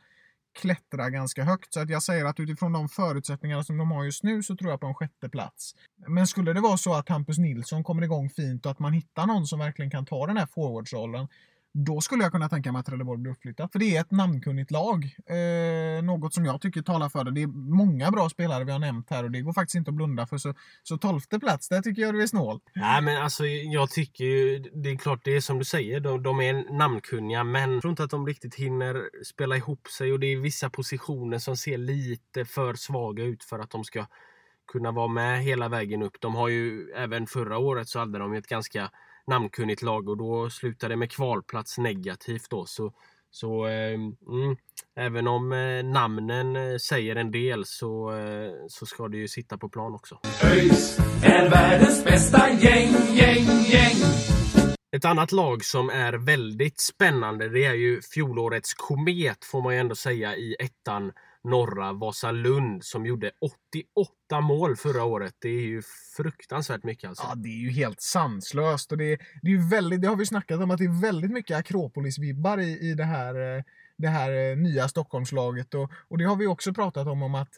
[0.56, 1.74] klättra ganska högt.
[1.74, 4.72] Så att jag säger att utifrån de förutsättningar som de har just nu så tror
[4.72, 5.76] jag på en sjätte plats.
[6.08, 9.26] Men skulle det vara så att Hampus Nilsson kommer igång fint och att man hittar
[9.26, 11.28] någon som verkligen kan ta den här forwardsrollen
[11.78, 13.72] då skulle jag kunna tänka mig att Trelleborg blir uppflyttat.
[13.72, 15.16] För det är ett namnkunnigt lag.
[15.26, 17.32] Eh, något som jag tycker talar för det.
[17.32, 19.96] Det är många bra spelare vi har nämnt här och det går faktiskt inte att
[19.96, 20.38] blunda för.
[20.38, 22.60] Så, så tolfte plats, där tycker jag du är snål.
[22.76, 26.24] Nej men alltså jag tycker ju, det är klart det är som du säger, de,
[26.24, 30.20] de är namnkunniga men jag tror inte att de riktigt hinner spela ihop sig och
[30.20, 34.06] det är vissa positioner som ser lite för svaga ut för att de ska
[34.72, 36.22] kunna vara med hela vägen upp.
[36.22, 38.90] De har ju även förra året så hade de ett ganska
[39.28, 42.66] namnkunnigt lag och då slutade det med kvalplats negativt då.
[42.66, 42.94] Så,
[43.32, 44.56] så eh, mm,
[44.96, 49.58] även om eh, namnen eh, säger en del så, eh, så ska det ju sitta
[49.58, 50.20] på plan också.
[50.44, 53.96] ÖIS är världens bästa gäng, gäng, gäng.
[54.96, 59.80] Ett annat lag som är väldigt spännande det är ju fjolårets komet får man ju
[59.80, 61.12] ändå säga i ettan
[61.46, 65.36] norra Vasalund som gjorde 88 mål förra året.
[65.40, 65.82] Det är ju
[66.18, 67.24] fruktansvärt mycket alltså.
[67.24, 68.92] Ja, det är ju helt sanslöst.
[68.92, 71.58] Och det, det, är väldigt, det har vi snackat om, att det är väldigt mycket
[71.58, 73.64] Akropolis-vibbar i, i det här, eh,
[73.98, 75.74] det här eh, nya Stockholmslaget.
[75.74, 77.52] Och, och det har vi också pratat om, om att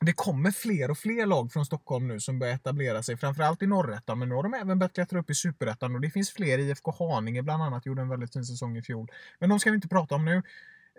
[0.00, 3.66] det kommer fler och fler lag från Stockholm nu som börjar etablera sig, framförallt i
[3.66, 6.58] norrättan, men nu har de även börjat klättra upp i superettan och det finns fler.
[6.58, 9.10] IFK Haninge bland annat gjorde en väldigt fin säsong i fjol.
[9.38, 10.42] Men de ska vi inte prata om nu.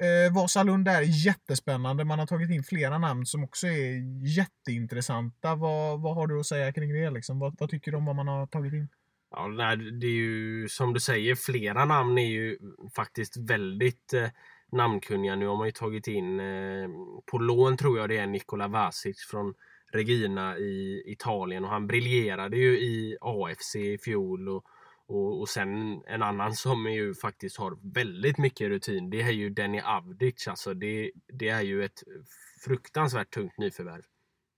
[0.01, 2.05] Eh, Vasalund är jättespännande.
[2.05, 5.55] Man har tagit in flera namn som också är jätteintressanta.
[5.55, 7.09] Vad, vad har du att säga kring det?
[7.09, 7.39] Liksom?
[7.39, 8.87] Vad, vad tycker du om vad man har tagit in?
[9.31, 12.57] Ja, det är ju som du säger, flera namn är ju
[12.95, 14.29] faktiskt väldigt eh,
[14.71, 15.35] namnkunniga.
[15.35, 16.89] Nu har man ju tagit in eh,
[17.31, 19.53] på lån tror jag det är Nikola Vasic från
[19.93, 24.49] Regina i Italien och han briljerade ju i AFC i fjol.
[24.49, 24.65] Och,
[25.11, 29.49] och, och sen en annan som ju faktiskt har väldigt mycket rutin, det är ju
[29.49, 30.47] Denny Avdic.
[30.47, 32.03] Alltså det, det är ju ett
[32.65, 34.01] fruktansvärt tungt nyförvärv.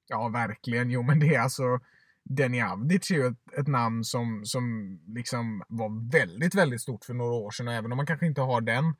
[0.07, 0.89] Ja, verkligen.
[0.89, 1.79] Jo, men det är alltså
[2.23, 7.13] Denny Avdic är ju ett, ett, namn som, som liksom var väldigt, väldigt stort för
[7.13, 7.67] några år sedan.
[7.67, 8.95] Och även om man kanske inte har den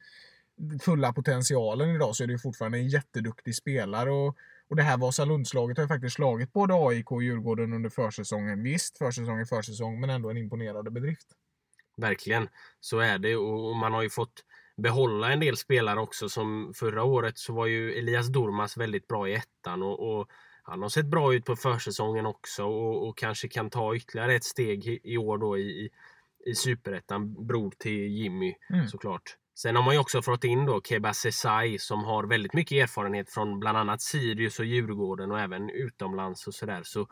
[0.82, 4.12] fulla potentialen idag så är det ju fortfarande en jätteduktig spelare.
[4.12, 4.38] Och,
[4.68, 8.64] och det här Vasalundslaget har ju faktiskt slagit både AIK och Djurgården under försäsongen.
[8.64, 11.28] Visst, försäsong är försäsong, men ändå en imponerande bedrift.
[11.98, 14.44] Verkligen, så är det och man har ju fått
[14.78, 19.30] behålla en del spelare också som förra året så var ju Elias Dormas väldigt bra
[19.30, 20.28] i ettan och, och
[20.64, 24.44] han har sett bra ut på försäsongen också och, och, kanske kan ta ytterligare ett
[24.44, 25.90] steg i, år då i,
[26.46, 28.88] i superettan, bror till Jimmy mm.
[28.88, 29.38] såklart.
[29.56, 33.30] Sen har man ju också fått in då Keba Sesai som har väldigt mycket erfarenhet
[33.30, 36.82] från bland annat Sirius och Djurgården och även utomlands och sådär.
[36.84, 37.08] Så,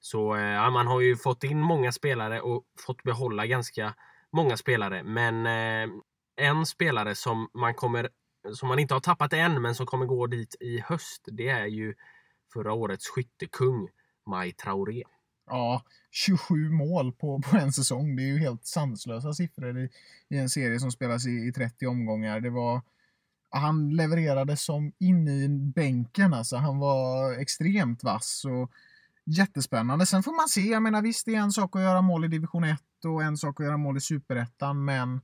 [0.00, 3.94] så eh, ja, man har ju fått in många spelare och fått behålla ganska
[4.32, 5.02] många spelare.
[5.02, 5.94] Men eh,
[6.36, 8.08] en spelare som man kommer
[8.54, 11.28] som man inte har tappat än men som kommer gå dit i höst.
[11.32, 11.94] Det är ju
[12.52, 13.88] förra årets skyttekung
[14.26, 15.02] Maj Traoré.
[15.46, 18.16] Ja, 27 mål på, på en säsong.
[18.16, 19.90] Det är ju helt sanslösa siffror i,
[20.28, 22.40] i en serie som spelas i, i 30 omgångar.
[22.40, 22.80] Det var,
[23.50, 26.34] han levererade som in i bänken.
[26.34, 26.56] Alltså.
[26.56, 28.70] Han var extremt vass och
[29.26, 30.06] jättespännande.
[30.06, 30.60] Sen får man se.
[30.60, 33.36] Jag menar visst, det är en sak att göra mål i division 1 och en
[33.36, 35.20] sak att göra mål i superettan, men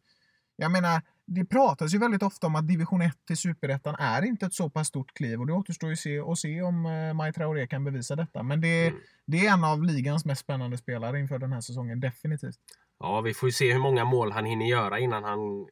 [0.57, 4.47] jag menar, det pratas ju väldigt ofta om att division 1 till superettan är inte
[4.47, 7.33] ett så pass stort kliv och det återstår ju se, att se om uh, Mai
[7.33, 8.43] Traoré kan bevisa detta.
[8.43, 9.01] Men det, mm.
[9.27, 12.59] det är en av ligans mest spännande spelare inför den här säsongen, definitivt.
[12.99, 15.67] Ja, vi får ju se hur många mål han hinner göra innan han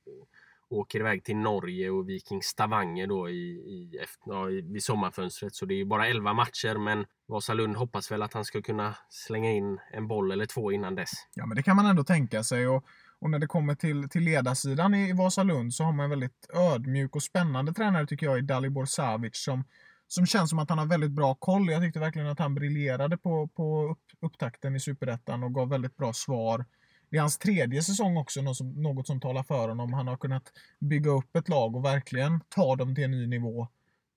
[0.71, 5.55] åker iväg till Norge och Viking Stavanger då i, i, ja, i, vid sommarfönstret.
[5.55, 8.95] Så det är ju bara 11 matcher men Vasalund hoppas väl att han ska kunna
[9.09, 11.13] slänga in en boll eller två innan dess.
[11.35, 12.69] Ja, men det kan man ändå tänka sig.
[12.69, 12.85] Och
[13.19, 17.17] och när det kommer till, till ledarsidan i Vasalund så har man en väldigt ödmjuk
[17.17, 19.65] och spännande tränare tycker jag i Dalibor Savic som,
[20.07, 21.71] som känns som att han har väldigt bra koll.
[21.71, 25.97] Jag tyckte verkligen att han briljerade på, på upp, upptakten i Superettan och gav väldigt
[25.97, 26.65] bra svar.
[27.11, 29.93] Det är hans tredje säsong också, något som, något som talar för honom.
[29.93, 33.69] Han har kunnat bygga upp ett lag och verkligen ta dem till en ny nivå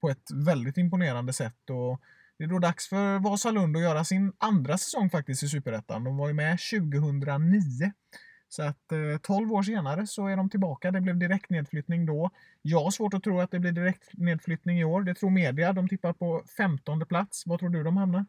[0.02, 1.70] på ett väldigt imponerande sätt.
[1.70, 2.02] Och
[2.38, 6.04] det är då dags för Vasalund att göra sin andra säsong faktiskt i Superettan.
[6.04, 7.92] De var ju med 2009.
[8.50, 10.92] Så att eh, 12 år senare så är de tillbaka.
[10.92, 12.30] Det blev direkt nedflyttning då.
[12.62, 15.04] Jag har svårt att tro att det blir direkt nedflyttning i år.
[15.04, 15.74] Det tror media.
[15.74, 17.44] De tippar på 15 plats.
[17.46, 18.26] Vad tror du de hamnar?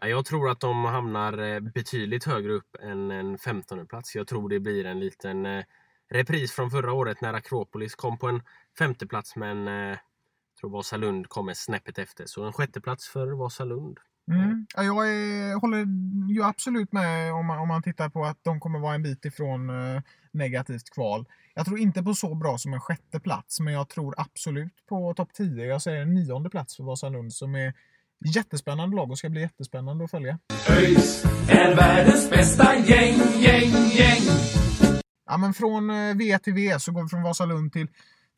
[0.00, 4.14] Jag tror att de hamnar eh, betydligt högre upp än en 15 plats.
[4.14, 5.64] Jag tror det blir en liten eh,
[6.10, 8.42] repris från förra året när Akropolis kom på en
[8.78, 9.98] femte plats men eh, jag
[10.60, 12.26] tror Vasalund kommer snäppet efter.
[12.26, 13.98] Så en sjätte plats för Vasalund.
[14.30, 14.66] Mm.
[14.76, 15.86] Ja, jag är, håller
[16.32, 19.24] ju absolut med om man, om man tittar på att de kommer vara en bit
[19.24, 20.02] ifrån eh,
[20.32, 21.26] negativt kval.
[21.54, 25.14] Jag tror inte på så bra som en sjätte plats, men jag tror absolut på
[25.14, 25.66] topp 10.
[25.66, 27.74] Jag säger en nionde plats för Vasalund som är
[28.24, 30.38] jättespännande lag och ska bli jättespännande att följa.
[30.70, 34.22] ÖIS är världens bästa gäng, gäng, gäng.
[35.26, 37.88] Ja, men från eh, V till V så går vi från Vasalund till,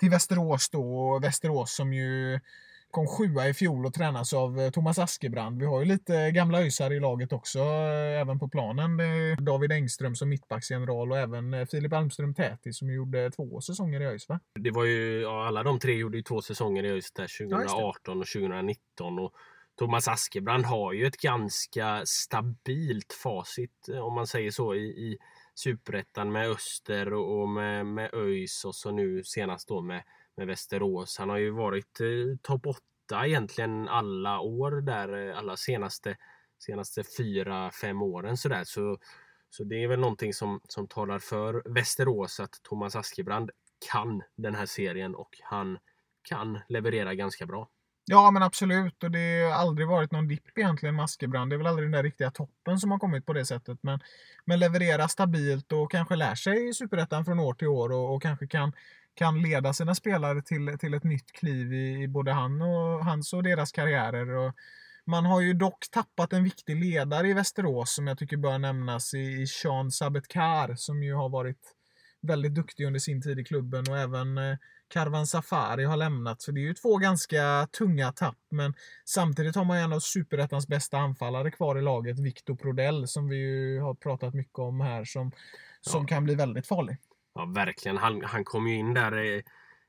[0.00, 1.18] till Västerås då.
[1.22, 2.40] Västerås som ju
[2.90, 5.60] kom sjua i fjol och tränas av eh, Thomas Askebrand.
[5.60, 8.90] Vi har ju lite gamla öisar i laget också, eh, även på planen.
[9.44, 14.28] David Engström som mittbacksgeneral och även Filip Almström Täti som gjorde två säsonger i ÖIS
[14.28, 14.40] va?
[14.60, 18.20] Det var ju, ja, alla de tre gjorde ju två säsonger i ÖIS där 2018
[18.20, 19.18] och 2019.
[19.18, 19.32] Och
[19.78, 25.18] Thomas Askebrand har ju ett ganska stabilt facit eh, om man säger så i, i
[25.54, 30.02] Superettan med Öster och med, med ÖIS och så nu senast då med
[30.36, 31.18] med Västerås.
[31.18, 36.16] Han har ju varit eh, topp 8 egentligen alla år där, eh, alla senaste,
[36.58, 38.64] senaste fyra, fem åren sådär.
[38.64, 38.98] Så,
[39.50, 43.50] så det är väl någonting som, som talar för Västerås att Thomas Askebrand
[43.92, 45.78] kan den här serien och han
[46.22, 47.68] kan leverera ganska bra.
[48.06, 49.04] Ja, men absolut.
[49.04, 51.50] Och det har aldrig varit någon dipp egentligen med Askebrand.
[51.50, 53.78] Det är väl aldrig den där riktiga toppen som har kommit på det sättet.
[53.82, 54.00] Men,
[54.44, 58.46] men levererar stabilt och kanske lär sig Superettan från år till år och, och kanske
[58.46, 58.72] kan,
[59.14, 63.32] kan leda sina spelare till, till ett nytt kliv i, i både han och, hans
[63.32, 64.30] och deras karriärer.
[64.30, 64.54] Och
[65.04, 69.14] man har ju dock tappat en viktig ledare i Västerås som jag tycker bör nämnas
[69.14, 71.74] i, i Sean Sabetkar som ju har varit
[72.20, 74.56] väldigt duktig under sin tid i klubben och även eh,
[74.88, 76.42] Karvan Safari har lämnat.
[76.42, 78.38] Så det är ju två ganska tunga tapp.
[78.50, 83.08] Men samtidigt har man ju en av superettans bästa anfallare kvar i laget, Victor Prodell,
[83.08, 85.32] som vi ju har pratat mycket om här, som,
[85.80, 86.06] som Ja.
[86.08, 86.96] kan bli väldigt farlig.
[87.34, 87.96] Ja, verkligen.
[87.96, 89.42] Han, han kom ju in där i,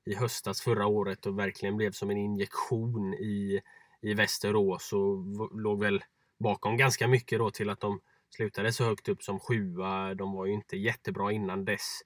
[0.05, 3.61] i höstas förra året och verkligen blev som en injektion i,
[4.01, 5.25] i Västerås och
[5.59, 6.03] låg väl
[6.39, 7.99] bakom ganska mycket då till att de
[8.35, 10.13] slutade så högt upp som sjua.
[10.15, 12.01] De var ju inte jättebra innan dess.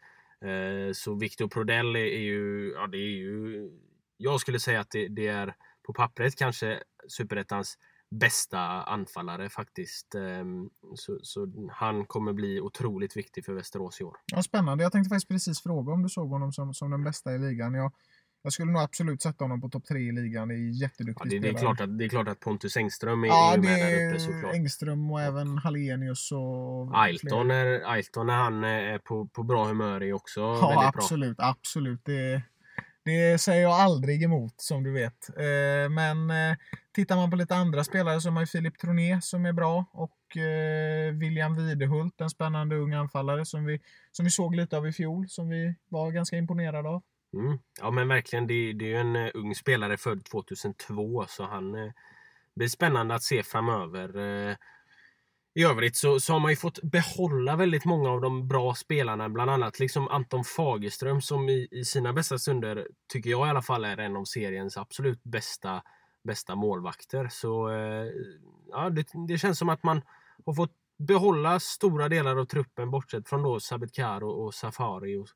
[0.45, 3.69] Eh, så Victor Prodell är, ju, ja det är ju,
[4.17, 7.77] jag skulle säga att det, det är på pappret kanske superettans
[8.11, 10.15] bästa anfallare faktiskt.
[10.15, 14.17] Ehm, så, så han kommer bli otroligt viktig för Västerås i år.
[14.25, 14.83] Ja, spännande.
[14.83, 17.73] Jag tänkte faktiskt precis fråga om du såg honom som, som den bästa i ligan.
[17.73, 17.91] Jag,
[18.41, 20.47] jag skulle nog absolut sätta honom på topp tre i ligan.
[20.47, 23.23] Det är Ja, jätteduktig det, det, är klart att, det är klart att Pontus Engström
[23.23, 24.53] är, Ja, är med där uppe är såklart.
[24.53, 30.03] Engström och även Hallenius och Ailton, är, Ailton när han är på, på bra humör
[30.03, 30.85] är också Ja, väldigt bra.
[31.03, 31.37] absolut.
[31.39, 32.01] absolut.
[32.05, 32.41] Det,
[33.05, 35.29] det säger jag aldrig emot som du vet.
[35.37, 36.57] Eh, Men eh,
[36.95, 40.37] tittar man på lite andra spelare så har man Filip Troné som är bra och
[40.37, 44.91] eh, William Widehult, en spännande ung anfallare som vi, som vi såg lite av i
[44.93, 47.03] fjol, som vi var ganska imponerade av.
[47.33, 47.59] Mm.
[47.79, 51.75] Ja men verkligen, det, det är ju en eh, ung spelare född 2002 så han
[51.75, 51.91] eh,
[52.55, 54.17] blir spännande att se framöver.
[54.17, 54.55] Eh,
[55.53, 59.29] I övrigt så, så har man ju fått behålla väldigt många av de bra spelarna,
[59.29, 63.61] bland annat liksom Anton Fagerström som i, i sina bästa stunder, tycker jag i alla
[63.61, 65.81] fall, är en av seriens absolut bästa,
[66.23, 67.27] bästa målvakter.
[67.31, 68.07] Så eh,
[68.71, 70.01] ja, det, det känns som att man
[70.45, 75.27] har fått behålla stora delar av truppen bortsett från då Sabetkar och, och Safari och,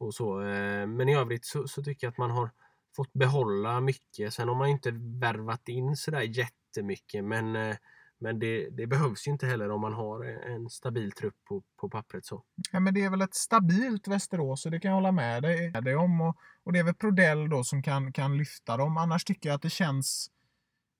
[0.00, 0.40] och så.
[0.40, 2.50] Eh, men i övrigt så, så tycker jag att man har
[2.96, 4.34] fått behålla mycket.
[4.34, 7.76] Sen har man ju inte värvat in sådär jättemycket men, eh,
[8.18, 11.88] men det, det behövs ju inte heller om man har en stabil trupp på, på
[11.88, 12.44] pappret så.
[12.72, 15.70] Ja, men det är väl ett stabilt Västerås och det kan jag hålla med dig,
[15.70, 16.20] dig om.
[16.20, 18.96] Och, och det är väl Prodell då som kan, kan lyfta dem.
[18.96, 20.30] Annars tycker jag att det känns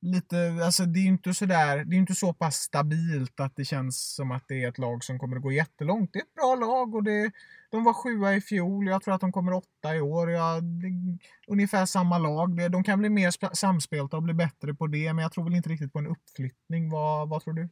[0.02, 3.64] lite, alltså det är ju inte sådär, det är inte så pass stabilt att det
[3.64, 6.12] känns som att det är ett lag som kommer att gå jättelångt.
[6.12, 7.32] Det är ett bra lag och det,
[7.70, 8.86] de var sjua i fjol.
[8.86, 10.30] Jag tror att de kommer åtta i år.
[10.30, 12.70] Jag, det, ungefär samma lag.
[12.70, 15.68] De kan bli mer samspelta och bli bättre på det, men jag tror väl inte
[15.68, 16.90] riktigt på en uppflyttning.
[16.90, 17.68] Vad, vad tror du?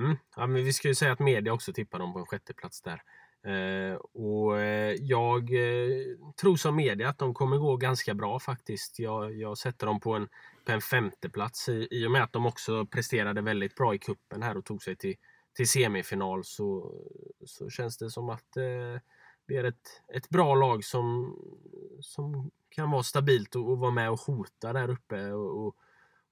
[0.00, 0.16] Mm.
[0.36, 3.02] Ja, men vi ska ju säga att media också tippar dem på en sjätteplats där.
[3.46, 8.98] Eh, och eh, jag eh, tror som media att de kommer gå ganska bra faktiskt.
[8.98, 10.28] Jag, jag sätter dem på en,
[10.68, 14.56] en femteplats i, i och med att de också presterade väldigt bra i kuppen här
[14.56, 15.14] och tog sig till,
[15.56, 16.94] till semifinal så,
[17.46, 19.00] så känns det som att eh,
[19.46, 21.36] det är ett, ett bra lag som,
[22.00, 25.32] som kan vara stabilt och, och vara med och hota där uppe.
[25.32, 25.76] Och, och,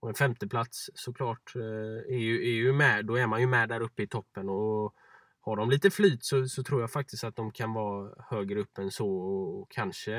[0.01, 3.69] och en femteplats såklart eh, är ju, är ju med, då är man ju med
[3.69, 4.95] där uppe i toppen och
[5.41, 8.79] har de lite flyt så, så tror jag faktiskt att de kan vara högre upp
[8.79, 10.13] än så och kanske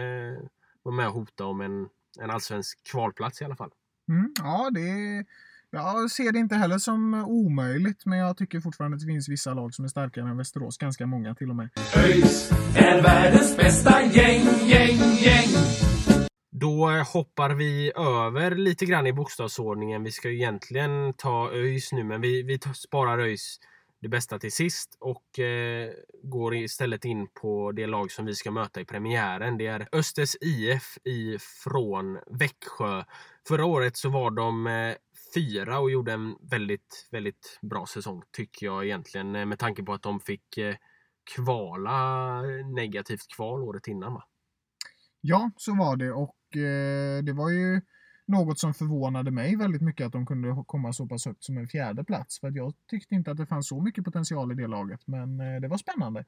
[0.84, 3.72] vara med och hota om en, en allsvensk kvalplats i alla fall.
[4.12, 5.26] Mm, ja, det
[5.74, 9.54] jag ser det inte heller som omöjligt, men jag tycker fortfarande att det finns vissa
[9.54, 10.78] lag som är starkare än Västerås.
[10.78, 11.70] Ganska många till och med.
[11.96, 15.50] ÖIS är världens bästa gäng, gäng, gäng.
[16.50, 20.04] Då hoppar vi över lite grann i bokstavsordningen.
[20.04, 23.60] Vi ska ju egentligen ta ÖIS nu men vi, vi sparar ÖIS
[24.02, 25.90] det bästa till sist och eh,
[26.24, 29.58] går istället in på det lag som vi ska möta i premiären.
[29.58, 33.04] Det är Östers IF ifrån Växjö.
[33.48, 34.96] Förra året så var de eh,
[35.36, 39.94] fyra och gjorde en väldigt, väldigt bra säsong tycker jag egentligen eh, med tanke på
[39.94, 40.76] att de fick eh,
[41.36, 42.42] kvala
[42.76, 44.24] negativt kval året innan va?
[45.22, 47.82] Ja, så var det och eh, det var ju
[48.26, 51.68] något som förvånade mig väldigt mycket att de kunde komma så pass högt som en
[51.68, 52.40] fjärde plats.
[52.40, 55.68] För jag tyckte inte att det fanns så mycket potential i det laget, men det
[55.68, 56.26] var spännande.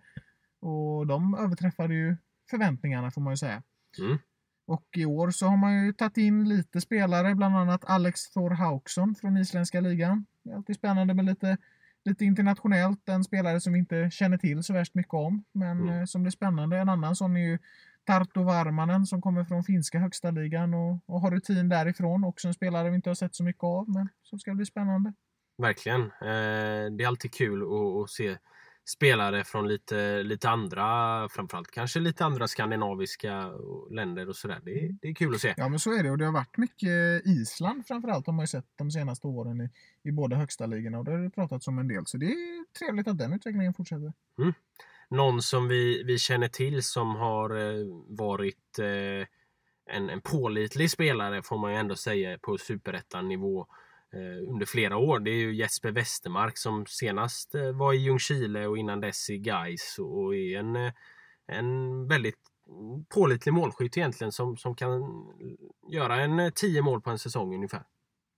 [0.59, 2.17] Och de överträffade ju
[2.49, 3.63] förväntningarna får man ju säga.
[3.99, 4.17] Mm.
[4.65, 8.49] Och i år så har man ju tagit in lite spelare, bland annat Alex Thor
[8.49, 10.25] Hauksson från isländska ligan.
[10.43, 11.57] Det är alltid spännande med lite,
[12.05, 13.09] lite internationellt.
[13.09, 15.99] En spelare som vi inte känner till så värst mycket om, men Mm.
[15.99, 16.77] eh, som blir spännande.
[16.77, 17.59] En annan sån är ju
[18.05, 22.23] Tarto Varmanen som kommer från finska högsta ligan och, och har rutin därifrån.
[22.23, 25.13] Också en spelare vi inte har sett så mycket av, men som ska bli spännande.
[25.57, 26.01] Verkligen.
[26.01, 27.61] Eh, det är alltid kul
[28.03, 28.37] att se,
[28.85, 33.51] spelare från lite, lite andra, framförallt kanske lite andra skandinaviska
[33.91, 34.61] länder och sådär.
[34.63, 35.53] Det, det är kul att se.
[35.57, 38.47] Ja men så är det och det har varit mycket Island framförallt har man ju
[38.47, 39.69] sett de senaste åren i,
[40.09, 42.73] i båda högsta ligorna och det har det pratats om en del så det är
[42.79, 44.13] trevligt att den utvecklingen fortsätter.
[44.39, 44.53] Mm.
[45.09, 49.27] Någon som vi, vi känner till som har eh, varit eh,
[49.95, 53.65] en, en pålitlig spelare får man ju ändå säga på superettan nivå eh,
[54.47, 55.19] under flera år.
[55.19, 59.37] Det är ju Jesper Westermark som senast eh, var i Ljungskile och innan dess i
[59.37, 60.91] Gais och är en, eh,
[61.47, 62.39] en väldigt
[63.13, 65.01] pålitlig målskytt egentligen som, som kan
[65.91, 67.83] göra en 10 mål på en säsong ungefär.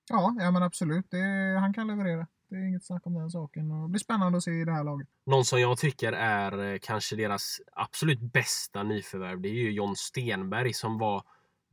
[0.10, 1.06] Ja, ja men absolut.
[1.12, 2.28] Det, han kan leverera.
[2.50, 3.72] Det är inget snack om den saken.
[3.72, 5.08] Och det blir spännande att se i det här laget.
[5.26, 10.74] Någon som jag tycker är kanske deras absolut bästa nyförvärv, det är ju John Stenberg
[10.74, 11.24] som var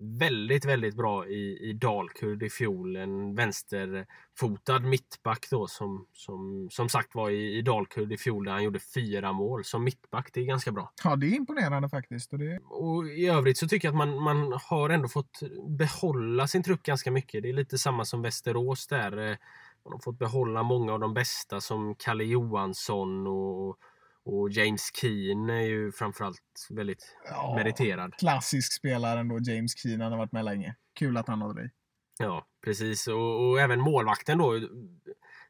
[0.03, 2.96] väldigt, väldigt bra i, i Dalkurd i fjol.
[2.96, 8.53] En vänsterfotad mittback då som, som, som sagt var i, i Dalkurd i fjol där
[8.53, 10.30] han gjorde fyra mål som mittback.
[10.32, 10.92] Det är ganska bra.
[11.05, 12.32] Ja, det är imponerande faktiskt.
[12.32, 12.59] Och, det...
[12.64, 15.40] och i övrigt så tycker jag att man, man har ändå fått
[15.78, 17.42] behålla sin trupp ganska mycket.
[17.42, 19.38] Det är lite samma som Västerås där.
[19.84, 23.78] Man har fått behålla många av de bästa som Kalle Johansson och
[24.25, 28.14] och James Keen är ju framförallt väldigt ja, meriterad.
[28.14, 30.01] Klassisk spelare ändå, James Keen.
[30.01, 30.75] Han har varit med länge.
[30.99, 31.70] Kul att han har dig.
[32.18, 33.09] Ja, precis.
[33.09, 34.61] Och, och, även målvakten då.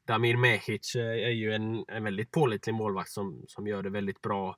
[0.07, 4.57] Damir Mehic är ju en, en väldigt pålitlig målvakt som, som gör det väldigt bra.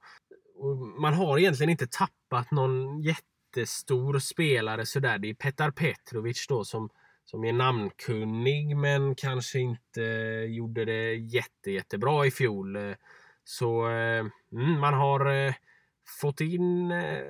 [0.55, 5.19] Och man har egentligen inte tappat någon jättestor spelare sådär.
[5.19, 6.89] Det är Petar Petrovic då som,
[7.25, 10.01] som är namnkunnig men kanske inte
[10.49, 12.77] gjorde det jätte, jättebra i fjol.
[13.45, 15.55] Så eh, mm, man har eh,
[16.21, 17.23] fått in eh,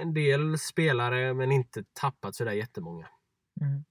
[0.00, 3.08] en del spelare men inte tappat sådär jättemånga.
[3.60, 3.84] Mm.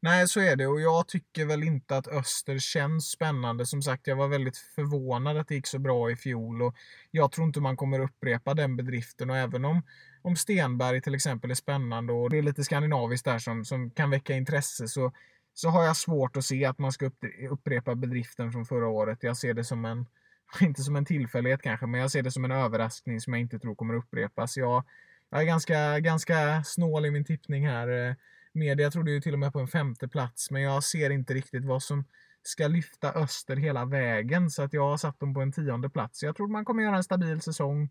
[0.00, 3.66] Nej, så är det och jag tycker väl inte att Öster känns spännande.
[3.66, 6.74] Som sagt, jag var väldigt förvånad att det gick så bra i fjol och
[7.10, 9.82] jag tror inte man kommer upprepa den bedriften och även om,
[10.22, 14.10] om Stenberg till exempel är spännande och det är lite skandinaviskt där som, som kan
[14.10, 15.12] väcka intresse så,
[15.54, 17.10] så har jag svårt att se att man ska
[17.50, 19.18] upprepa bedriften från förra året.
[19.22, 20.06] Jag ser det som en,
[20.60, 23.58] inte som en tillfällighet kanske, men jag ser det som en överraskning som jag inte
[23.58, 24.56] tror kommer upprepas.
[24.56, 24.84] Jag,
[25.30, 28.08] jag är ganska, ganska snål i min tippning här.
[28.08, 28.14] Eh,
[28.52, 31.64] media trodde ju till och med på en femte plats, men jag ser inte riktigt
[31.64, 32.04] vad som
[32.42, 36.22] ska lyfta Öster hela vägen, så att jag har satt dem på en tionde plats.
[36.22, 37.90] Jag tror man kommer göra en stabil säsong,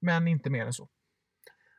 [0.00, 0.88] men inte mer än så.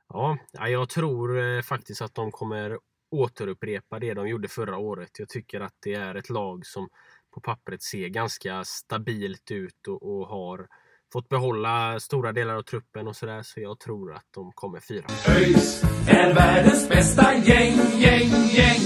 [0.10, 2.80] Ja, jag tror eh, faktiskt att de kommer
[3.14, 5.20] återupprepa det de gjorde förra året.
[5.20, 6.90] Jag tycker att det är ett lag som
[7.34, 10.68] på pappret ser ganska stabilt ut och, och har
[11.14, 13.42] fått behålla stora delar av truppen och sådär.
[13.44, 15.06] Så jag tror att de kommer fyra.
[15.28, 18.82] ÖIS är världens bästa gäng, gäng, gäng.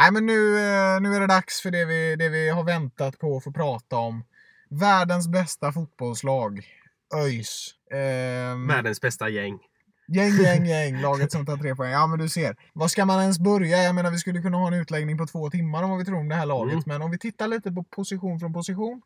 [0.00, 3.18] Nej men nu, eh, nu är det dags för det vi, det vi har väntat
[3.18, 4.24] på att få prata om.
[4.70, 6.60] Världens bästa fotbollslag.
[7.14, 7.74] ÖIS.
[8.52, 8.66] Um...
[8.68, 9.58] Världens bästa gäng.
[10.10, 11.00] Gäng, gäng, gäng.
[11.00, 11.90] Laget som tar tre poäng.
[11.90, 12.56] Ja, men du ser.
[12.72, 13.82] Vad ska man ens börja?
[13.82, 16.18] Jag menar, vi skulle kunna ha en utläggning på två timmar om vad vi tror
[16.18, 16.72] om det här laget.
[16.72, 16.82] Mm.
[16.86, 19.02] Men om vi tittar lite på position från position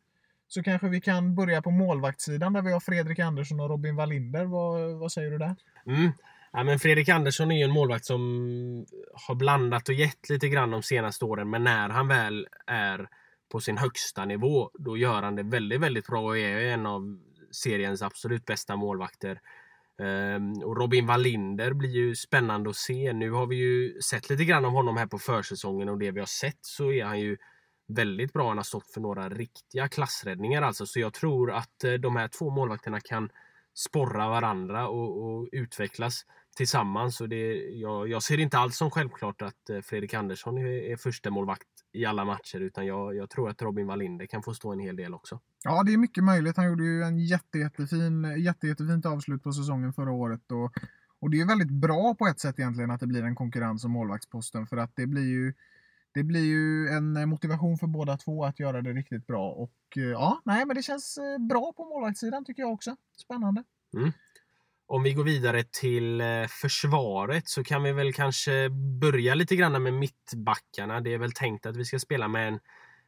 [0.48, 4.44] så kanske vi kan börja på målvaktssidan där vi har Fredrik Andersson och Robin Wallinder.
[4.44, 5.56] Vad, vad säger du där?
[5.86, 6.12] Mm.
[6.52, 8.20] Ja, men Fredrik Andersson är ju en målvakt som
[9.26, 11.50] har blandat och gett lite grann de senaste åren.
[11.50, 13.08] Men när han väl är
[13.52, 17.18] på sin högsta nivå, då gör han det väldigt, väldigt bra och är en av
[17.50, 19.40] seriens absolut bästa målvakter.
[20.02, 23.12] Ehm, och Robin Wallinder blir ju spännande att se.
[23.12, 26.20] Nu har vi ju sett lite grann om honom här på försäsongen och det vi
[26.20, 27.36] har sett så är han ju
[27.88, 28.48] väldigt bra.
[28.48, 30.86] Han har stått för några riktiga klassräddningar alltså.
[30.86, 33.30] Så jag tror att eh, de här två målvakterna kan
[33.74, 36.26] sporra varandra och, och utvecklas
[36.56, 37.20] tillsammans.
[37.20, 40.96] Och det, jag, jag, ser inte alls som självklart att eh, Fredrik Andersson är, är
[40.96, 44.72] första målvakt i alla matcher utan jag, jag tror att Robin Wallinder kan få stå
[44.72, 45.40] en hel del också.
[45.64, 46.56] Ja, det är mycket möjligt.
[46.56, 50.52] Han gjorde ju en jätte, jättefin, jätte, jättefint avslut på säsongen förra året.
[50.52, 50.72] Och,
[51.20, 53.90] och det är väldigt bra på ett sätt egentligen att det blir en konkurrens om
[53.90, 55.54] målvaktsposten för att det blir ju
[56.14, 59.50] det blir ju en motivation för båda två att göra det riktigt bra.
[59.50, 62.96] Och eh, ja, nej, men det känns eh, bra på målvaktssidan tycker jag också.
[63.16, 63.64] Spännande.
[63.94, 64.12] Mm.
[64.92, 68.68] Om vi går vidare till eh, försvaret så kan vi väl kanske
[69.00, 71.00] börja lite grann med mittbackarna.
[71.00, 72.60] Det är väl tänkt att vi ska spela med en,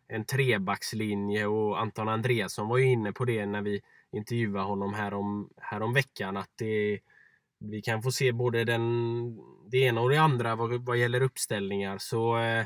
[0.09, 3.81] en trebackslinje och Anton Andreasson var ju inne på det när vi
[4.13, 6.99] intervjuade honom härom, härom veckan att det,
[7.59, 8.83] vi kan få se både den,
[9.71, 11.99] det ena och det andra vad, vad gäller uppställningar.
[11.99, 12.61] Så eh,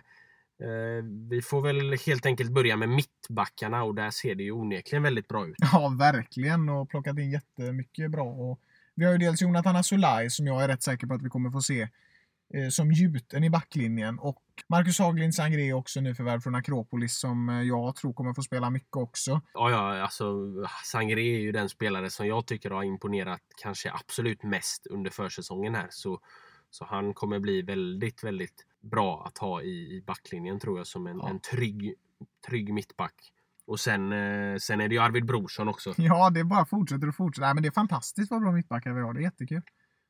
[0.62, 5.02] eh, vi får väl helt enkelt börja med mittbackarna och där ser det ju onekligen
[5.02, 5.56] väldigt bra ut.
[5.72, 8.24] Ja, verkligen och plockat in jättemycket bra.
[8.24, 8.60] Och
[8.98, 11.50] vi har ju dels Jonathan Asulaj som jag är rätt säker på att vi kommer
[11.50, 11.88] få se
[12.54, 14.18] eh, som gjuten i backlinjen.
[14.18, 18.70] Och Marcus Haglind Sangré också nyförvärv från Akropolis som eh, jag tror kommer få spela
[18.70, 19.40] mycket också.
[19.54, 20.24] Ja, ja, alltså
[20.84, 25.74] Sangré är ju den spelare som jag tycker har imponerat kanske absolut mest under försäsongen
[25.74, 25.86] här.
[25.90, 26.20] Så,
[26.70, 31.06] så han kommer bli väldigt, väldigt bra att ha i, i backlinjen tror jag som
[31.06, 31.28] en, Ja.
[31.28, 31.94] en trygg,
[32.48, 33.32] trygg mittback.
[33.68, 35.94] Och sen, eh, sen är det ju Arvid Brorsson också.
[35.96, 37.46] Ja, det bara fortsätter och fortsätter.
[37.46, 39.14] Nej, men det är fantastiskt vad bra mittbackar vi har.
[39.14, 39.62] Det är jättekul.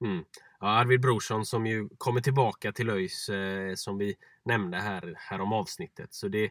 [0.05, 0.25] Mm.
[0.61, 5.41] Ja, Arvid Brorsson som ju kommer tillbaka till ÖIS eh, som vi nämnde här, här
[5.41, 6.15] om avsnittet.
[6.15, 6.51] Så det,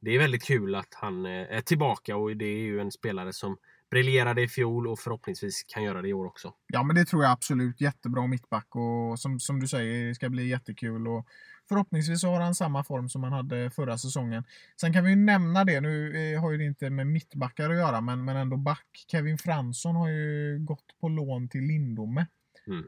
[0.00, 3.32] det är väldigt kul att han eh, är tillbaka och det är ju en spelare
[3.32, 3.56] som
[3.90, 6.54] briljerade i fjol och förhoppningsvis kan göra det i år också.
[6.66, 7.80] Ja, men det tror jag absolut.
[7.80, 11.08] Jättebra mittback och som, som du säger, det ska bli jättekul.
[11.08, 11.26] Och
[11.68, 14.44] förhoppningsvis har han samma form som han hade förra säsongen.
[14.80, 17.76] Sen kan vi ju nämna det, nu eh, har ju det inte med mittbackar att
[17.76, 19.04] göra, men, men ändå back.
[19.10, 22.26] Kevin Fransson har ju gått på lån till Lindome.
[22.66, 22.84] Mm.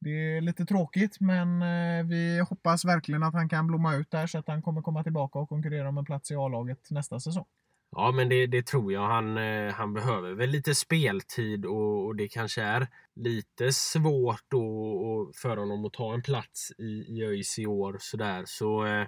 [0.00, 4.26] Det är lite tråkigt, men eh, vi hoppas verkligen att han kan blomma ut där
[4.26, 7.46] så att han kommer komma tillbaka och konkurrera om en plats i A-laget nästa säsong.
[7.90, 9.06] Ja, men det, det tror jag.
[9.06, 15.32] Han, eh, han behöver väl lite speltid och, och det kanske är lite svårt då,
[15.34, 17.96] för honom att ta en plats i, i ÖIS i år.
[18.00, 18.42] Sådär.
[18.46, 19.06] Så eh,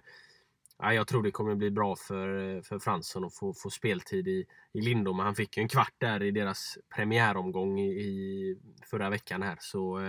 [0.79, 4.29] ja, jag tror det kommer bli bra för, eh, för Fransson att få, få speltid
[4.29, 5.23] i, i Lindome.
[5.23, 8.57] Han fick ju en kvart där i deras premiäromgång i, i
[8.91, 9.57] förra veckan här.
[9.61, 10.01] Så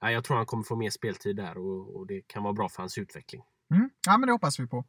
[0.00, 2.68] ja, jag tror han kommer få mer speltid där och, och det kan vara bra
[2.68, 3.42] för hans utveckling.
[3.74, 3.90] Mm.
[4.06, 4.84] Ja, men det hoppas vi på.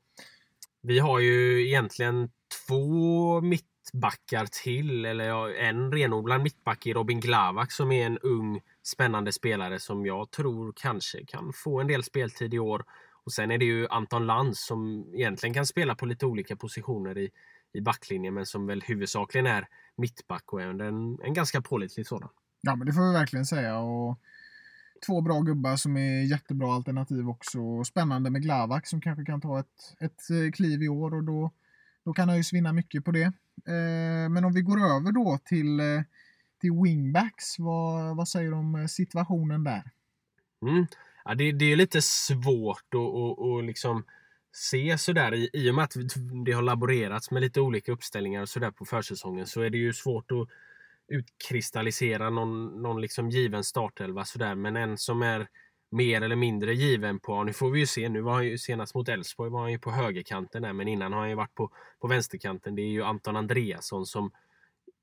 [0.81, 2.29] Vi har ju egentligen
[2.67, 9.31] två mittbackar till, eller en renodlad mittback i Robin Glavak som är en ung spännande
[9.31, 12.85] spelare som jag tror kanske kan få en del speltid i år.
[13.23, 17.17] Och sen är det ju Anton Lantz som egentligen kan spela på lite olika positioner
[17.17, 17.29] i,
[17.73, 19.67] i backlinjen men som väl huvudsakligen är
[19.97, 22.29] mittback och är en, en ganska pålitlig sådan.
[22.61, 23.79] Ja, men det får vi verkligen säga.
[23.79, 24.19] Och
[25.01, 27.83] två bra gubbar som är jättebra alternativ också.
[27.83, 31.51] Spännande med Glavak som kanske kan ta ett, ett eh, kliv i år och då,
[32.05, 33.31] då kan ÖIS vinna mycket på det.
[33.67, 36.01] Eh, men om vi går över då till, eh,
[36.61, 39.91] till wingbacks, vad, vad säger du om eh, situationen där?
[40.61, 40.87] Mm.
[41.25, 44.03] Ja, det, det är lite svårt att, och, och liksom
[44.53, 45.95] se sådär i, i och med att
[46.45, 49.93] det har laborerats med lite olika uppställningar och sådär på försäsongen så är det ju
[49.93, 50.47] svårt att
[51.09, 55.47] utkristallisera någon, någon liksom given startelva sådär men en som är
[55.91, 58.95] mer eller mindre given på, nu får vi ju se, nu var han ju senast
[58.95, 61.71] mot Elfsborg var han ju på högerkanten där men innan har han ju varit på,
[62.01, 62.75] på vänsterkanten.
[62.75, 64.25] Det är ju Anton Andreasson som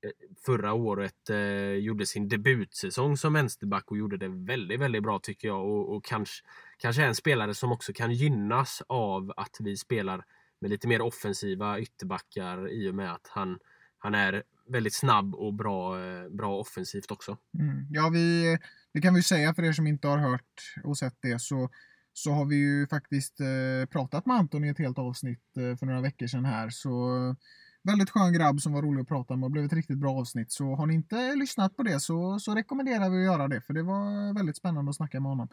[0.03, 0.09] eh,
[0.45, 5.47] förra året eh, gjorde sin debutsäsong som vänsterback och gjorde det väldigt, väldigt bra tycker
[5.47, 5.65] jag.
[5.65, 6.43] Och, och kanske,
[6.77, 10.25] kanske är en spelare som också kan gynnas av att vi spelar
[10.59, 13.59] med lite mer offensiva ytterbackar i och med att han,
[13.99, 17.37] han är väldigt snabb och bra, eh, bra offensivt också.
[17.59, 17.87] Mm.
[17.89, 18.57] Ja, vi,
[18.93, 21.69] det kan vi säga för er som inte har hört och sett det så,
[22.13, 25.85] så har vi ju faktiskt eh, pratat med Anton i ett helt avsnitt eh, för
[25.85, 26.69] några veckor sedan här.
[26.69, 27.35] Så
[27.83, 30.51] väldigt skön grabb som var rolig att prata med och blev ett riktigt bra avsnitt.
[30.51, 33.73] Så har ni inte lyssnat på det så, så rekommenderar vi att göra det för
[33.73, 35.49] det var väldigt spännande att snacka med honom.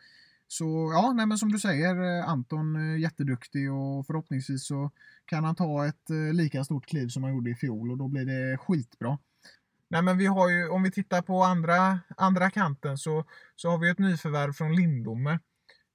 [0.58, 4.90] Så ja, nej, men som du säger, eh, Anton eh, jätteduktig och förhoppningsvis så
[5.24, 8.08] kan han ta ett eh, lika stort kliv som han gjorde i fjol och då
[8.08, 9.18] blir det skitbra.
[9.88, 13.24] Nej, men vi har ju, om vi tittar på andra, andra kanten så,
[13.56, 15.38] så har vi ett nyförvärv från Lindome.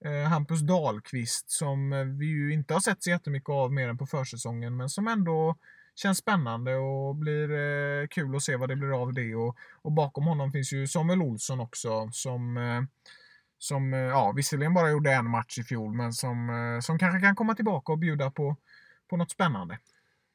[0.06, 1.90] Eh, Hampus Dahlqvist som
[2.20, 5.56] vi ju inte har sett så jättemycket av mer än på försäsongen men som ändå
[5.96, 9.36] känns spännande och blir eh, kul att se vad det blir av det.
[9.36, 12.82] Och, och bakom honom finns ju Samuel Olsson också som, eh,
[13.60, 17.20] som eh, ja, visserligen bara gjorde en match i fjol men som, eh, som kanske
[17.20, 18.56] kan komma tillbaka och bjuda på,
[19.10, 19.80] på något spännande.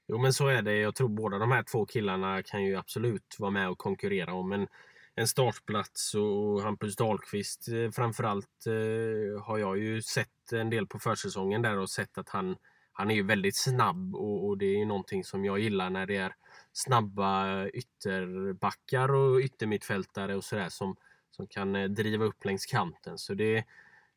[0.09, 0.77] Jo men så är det.
[0.77, 4.53] Jag tror båda de här två killarna kan ju absolut vara med och konkurrera om
[4.53, 4.67] en,
[5.15, 10.99] en startplats och Hampus Dahlqvist eh, framförallt eh, har jag ju sett en del på
[10.99, 12.57] försäsongen där och sett att han,
[12.93, 16.07] han är ju väldigt snabb och, och det är ju någonting som jag gillar när
[16.07, 16.35] det är
[16.73, 20.97] snabba ytterbackar och yttermittfältare och sådär som,
[21.37, 23.19] som kan eh, driva upp längs kanten.
[23.19, 23.65] Så det,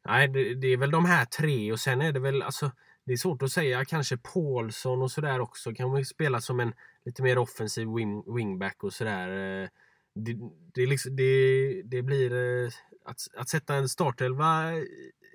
[0.06, 2.72] nej, det, det är väl de här tre och sen är det väl alltså
[3.08, 3.86] det är svårt att säga.
[3.86, 6.74] Kanske Paulsson och sådär också kan man spela som en
[7.06, 9.28] lite mer offensiv wing, wingback och sådär.
[9.64, 9.70] Eh,
[10.16, 10.38] det,
[10.74, 12.72] det, liksom, det, det blir eh,
[13.06, 14.74] att, att sätta en startelva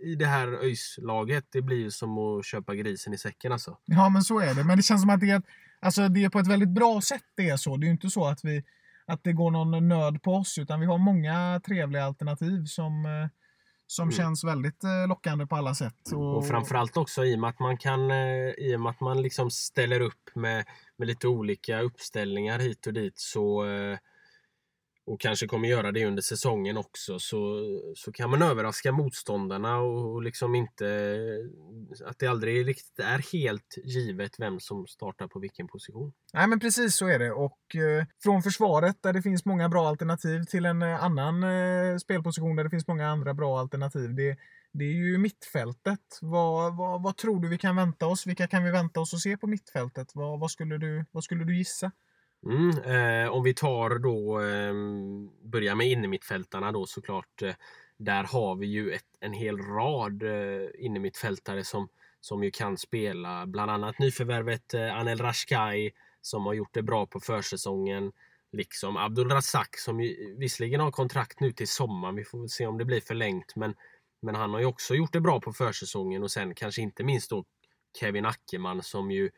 [0.03, 1.45] i det här ÖIS-laget.
[1.51, 3.79] Det blir som att köpa grisen i säcken alltså.
[3.85, 4.65] Ja, men så är det.
[4.65, 5.43] Men det känns som att det är,
[5.81, 7.77] alltså, det är på ett väldigt bra sätt det är så.
[7.77, 8.65] Det är ju inte så att, vi,
[9.07, 13.29] att det går någon nöd på oss, utan vi har många trevliga alternativ som, eh,
[13.87, 14.13] som Mm.
[14.13, 16.13] känns väldigt eh, lockande på alla sätt.
[16.15, 19.23] Och, Och framförallt också i och med att man kan eh, i och att man
[19.23, 20.65] liksom ställer upp med,
[20.97, 23.65] med lite olika uppställningar hit och dit så
[25.07, 27.65] och kanske kommer göra det under säsongen också så,
[27.97, 30.85] så kan man överraska motståndarna och liksom inte
[32.05, 36.13] att det aldrig riktigt är helt givet vem som startar på vilken position.
[36.33, 39.89] Nej men precis så är det och eh, från försvaret där det finns många bra
[39.89, 44.15] alternativ till en eh, annan eh, spelposition där det finns många andra bra alternativ.
[44.15, 44.37] Det,
[44.73, 46.19] det är ju mittfältet.
[46.21, 48.27] Vad, vad, vad tror du vi kan vänta oss?
[48.27, 50.11] Vilka kan vi vänta oss att se på mittfältet?
[50.15, 51.93] Vad, vad, skulle, du, vad skulle du gissa?
[52.47, 54.75] Mm, eh, om vi tar då, eh,
[55.51, 57.43] börjar med innermittfältarna då såklart.
[57.43, 57.55] Eh,
[57.97, 61.89] där har vi ju ett, en hel rad eh, innermittfältare som,
[62.21, 63.47] som ju kan spela.
[63.47, 65.91] Bland annat nyförvärvet eh, Anel Rashkai
[66.21, 68.13] som har gjort det bra på försäsongen.
[68.53, 72.17] Liksom Abdul Razak som ju, visserligen har kontrakt nu till sommaren.
[72.17, 73.57] Vi får väl se om det blir förlängt.
[73.57, 73.75] Men,
[74.23, 77.31] men han har ju också gjort det bra på försäsongen och sen kanske inte minst
[77.31, 77.45] då
[78.01, 79.31] Kevin Ackerman som ju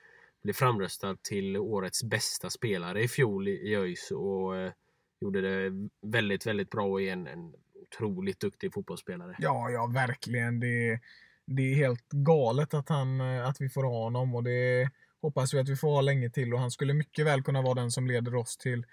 [0.44, 4.72] blev framröstad till årets bästa spelare i fjol i ÖIS och eh,
[5.20, 9.36] gjorde det väldigt, väldigt bra och är en, en otroligt duktig fotbollsspelare.
[9.38, 10.60] Ja, ja verkligen.
[10.60, 11.00] Det,
[11.46, 14.90] det är helt galet att, han, eh, att vi får ha honom och det
[15.22, 17.74] hoppas vi att vi får ha länge till och han skulle mycket väl kunna vara
[17.74, 18.86] den som leder oss till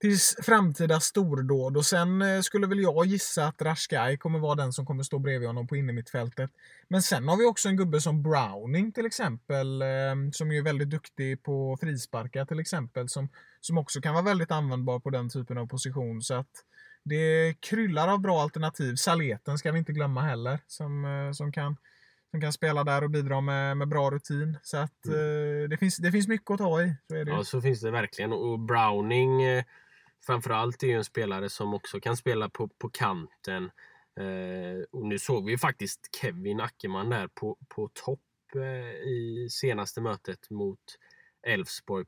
[0.00, 1.76] till framtida stordåd.
[1.76, 5.18] Och sen eh, skulle väl jag gissa att Rashkai kommer vara den som kommer stå
[5.18, 6.50] bredvid honom på innermittfältet.
[6.88, 10.90] Men sen har vi också en gubbe som Browning till exempel, eh, som är väldigt
[10.90, 13.28] duktig på frisparkar till exempel, som,
[13.60, 16.22] som också kan vara väldigt användbar på den typen av position.
[16.22, 16.64] Så att
[17.04, 18.96] det kryllar av bra alternativ.
[18.96, 21.76] Saleten ska vi inte glömma heller, som, eh, som kan
[22.30, 24.58] som kan spela där och bidra med, med bra rutin.
[24.62, 25.62] Så att mm.
[25.62, 26.94] eh, det, finns, det finns mycket att ta i.
[27.08, 27.30] Så är det.
[27.30, 28.32] Ja, så finns det verkligen.
[28.32, 29.64] Och Browning eh,
[30.26, 33.64] framförallt är ju en spelare som också kan spela på, på kanten.
[34.20, 38.20] Eh, och nu såg vi ju faktiskt Kevin Ackerman där på, på topp
[38.54, 40.80] eh, i senaste mötet mot
[41.46, 42.04] Elfsborg.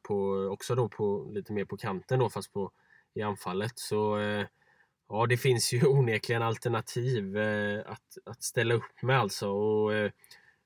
[0.51, 2.73] också då på, lite mer på kanten då fast på,
[3.15, 3.79] i anfallet.
[3.79, 4.47] Så eh,
[5.09, 9.49] ja, det finns ju onekligen alternativ eh, att, att ställa upp med alltså.
[9.49, 10.11] Och, eh,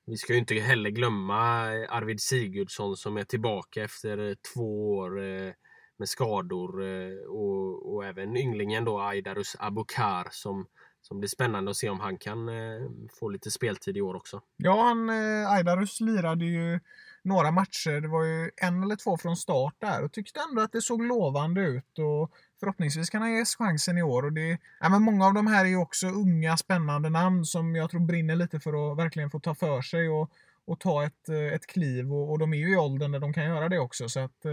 [0.07, 1.41] vi ska ju inte heller glömma
[1.89, 5.53] Arvid Sigurdsson som är tillbaka efter eh, två år eh,
[5.97, 10.65] med skador eh, och, och även ynglingen då Aidarus Abukar som,
[11.01, 12.89] som blir spännande att se om han kan eh,
[13.19, 14.41] få lite speltid i år också.
[14.57, 16.79] Ja, han, eh, Aidarus lirade ju
[17.25, 18.01] några matcher.
[18.01, 21.05] Det var ju en eller två från start där och tyckte ändå att det såg
[21.05, 21.99] lovande ut.
[21.99, 24.25] Och förhoppningsvis kan han ges chansen i år.
[24.25, 27.75] Och det, ja, men många av de här är ju också unga spännande namn som
[27.75, 30.31] jag tror brinner lite för att verkligen få ta för sig och,
[30.65, 32.13] och ta ett, ett kliv.
[32.13, 34.09] Och, och de är ju i åldern där de kan göra det också.
[34.09, 34.45] Så att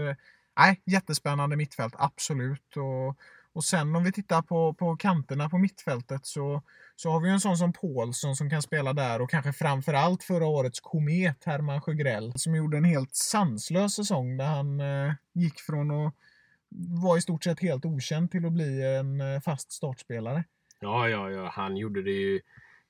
[0.57, 2.77] nej, jättespännande mittfält, absolut.
[2.77, 3.17] Och,
[3.53, 6.61] och sen om vi tittar på, på kanterna på mittfältet så,
[6.95, 10.45] så har vi en sån som Paulsson som kan spela där och kanske framförallt förra
[10.45, 15.91] årets komet Herman Sjögrell som gjorde en helt sanslös säsong där han eh, gick från
[15.91, 16.13] att
[17.03, 20.43] vara i stort sett helt okänd till att bli en eh, fast startspelare.
[20.79, 22.41] Ja, ja, ja, han gjorde det ju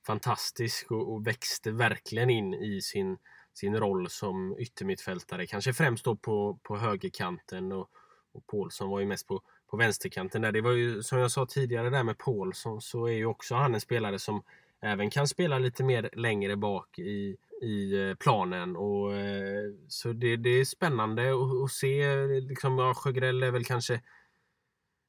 [0.06, 3.16] fantastiskt och, och växte verkligen in i sin
[3.54, 5.46] sin roll som yttermittfältare.
[5.46, 7.90] Kanske främst då på, på högerkanten och,
[8.32, 10.42] och Paulsson var ju mest på, på vänsterkanten.
[10.42, 10.52] Där.
[10.52, 13.74] Det var ju som jag sa tidigare där med Paulsson så är ju också han
[13.74, 14.42] en spelare som
[14.82, 18.76] även kan spela lite mer längre bak i, i eh, planen.
[18.76, 21.32] Och, eh, så det, det är spännande
[21.64, 22.26] att, se.
[22.26, 24.00] Liksom, ja, Sjögrell är väl kanske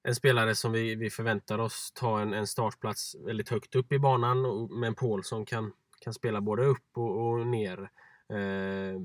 [0.04, 4.00] en spelare som vi, vi förväntar oss ta en, en startplats väldigt högt upp i
[4.00, 4.46] banan.
[4.46, 7.89] Och, men Paulsson kan, kan spela både upp och, och ner.
[8.30, 9.02] Eh,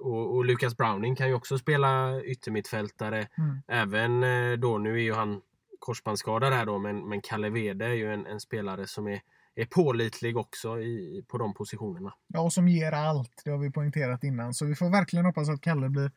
[0.00, 3.28] och, och Lucas Browning kan ju också spela yttermittfältare.
[3.38, 3.62] Mm.
[3.68, 5.40] Även eh, då, nu är ju han
[5.78, 9.20] korsbandsskadad här då, men, men Kalle Wede är ju en, en spelare som är,
[9.54, 12.14] är pålitlig också i, på de positionerna.
[12.26, 13.42] Ja, och som ger allt.
[13.44, 14.54] Det har vi poängterat innan.
[14.54, 16.10] Så vi får verkligen hoppas att Kalle blir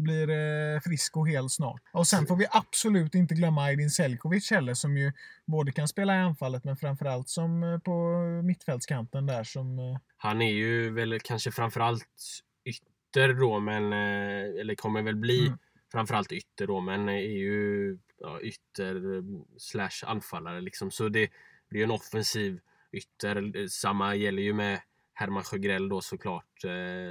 [0.00, 1.82] blir eh, frisk och hel snart.
[1.92, 5.12] Och sen får vi absolut inte glömma Aydin Selkovic heller som ju
[5.46, 9.78] både kan spela i anfallet men framförallt som eh, på mittfältskanten där som...
[9.78, 9.98] Eh...
[10.16, 15.58] Han är ju väl kanske framförallt ytter då men, eller kommer väl bli mm.
[15.92, 19.22] framförallt ytter då men är ju ja, ytter
[19.58, 20.90] slash anfallare liksom.
[20.90, 21.30] Så det
[21.68, 22.60] blir en offensiv
[22.92, 23.68] ytter.
[23.68, 24.80] Samma gäller ju med
[25.14, 26.60] Herman Sjögrell då såklart.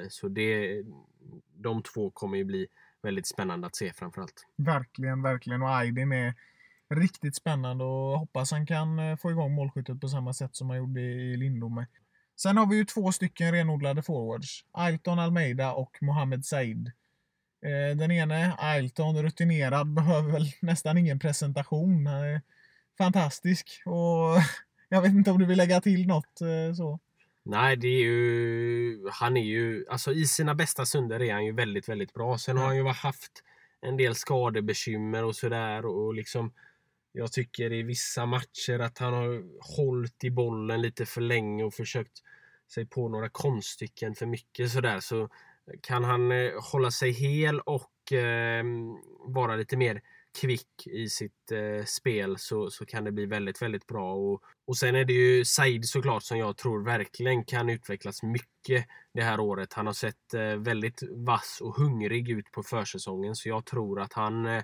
[0.09, 0.83] Så det,
[1.55, 2.67] de två kommer ju bli
[3.01, 4.45] väldigt spännande att se framförallt.
[4.55, 5.61] Verkligen, verkligen.
[5.61, 6.33] Och Aydin är
[6.89, 10.77] riktigt spännande och hoppas han kan eh, få igång målskyttet på samma sätt som han
[10.77, 11.87] gjorde i Lindome.
[12.35, 14.65] Sen har vi ju två stycken renodlade forwards.
[14.71, 16.91] Ailton Almeida och Mohamed Said.
[17.65, 22.07] Eh, den ene, Ailton, rutinerad, behöver väl nästan ingen presentation.
[22.07, 22.41] Han är
[22.97, 24.41] fantastisk och
[24.89, 26.99] jag vet inte om du vill lägga till något eh, så.
[27.43, 29.09] Nej, det är ju...
[29.11, 29.85] Han är ju...
[29.89, 32.37] Alltså i sina bästa stunder är han ju väldigt, väldigt bra.
[32.37, 33.43] Sen har han ju haft
[33.81, 36.53] en del skadebekymmer och sådär och liksom...
[37.11, 39.43] jag tycker i vissa matcher att han har
[39.77, 42.23] hållit i bollen lite för länge och försökt
[42.67, 44.99] sig på några konststycken för mycket sådär.
[44.99, 45.29] Så
[45.81, 48.63] kan han eh, hålla sig hel och eh,
[49.19, 50.01] vara lite mer
[50.41, 54.13] kvick i sitt eh, spel så, så kan det bli väldigt, väldigt bra.
[54.13, 58.85] Och, och sen är det ju Said såklart som jag tror verkligen kan utvecklas mycket
[59.13, 59.73] det här året.
[59.73, 64.13] Han har sett eh, väldigt vass och hungrig ut på försäsongen så jag tror att
[64.13, 64.63] han, eh,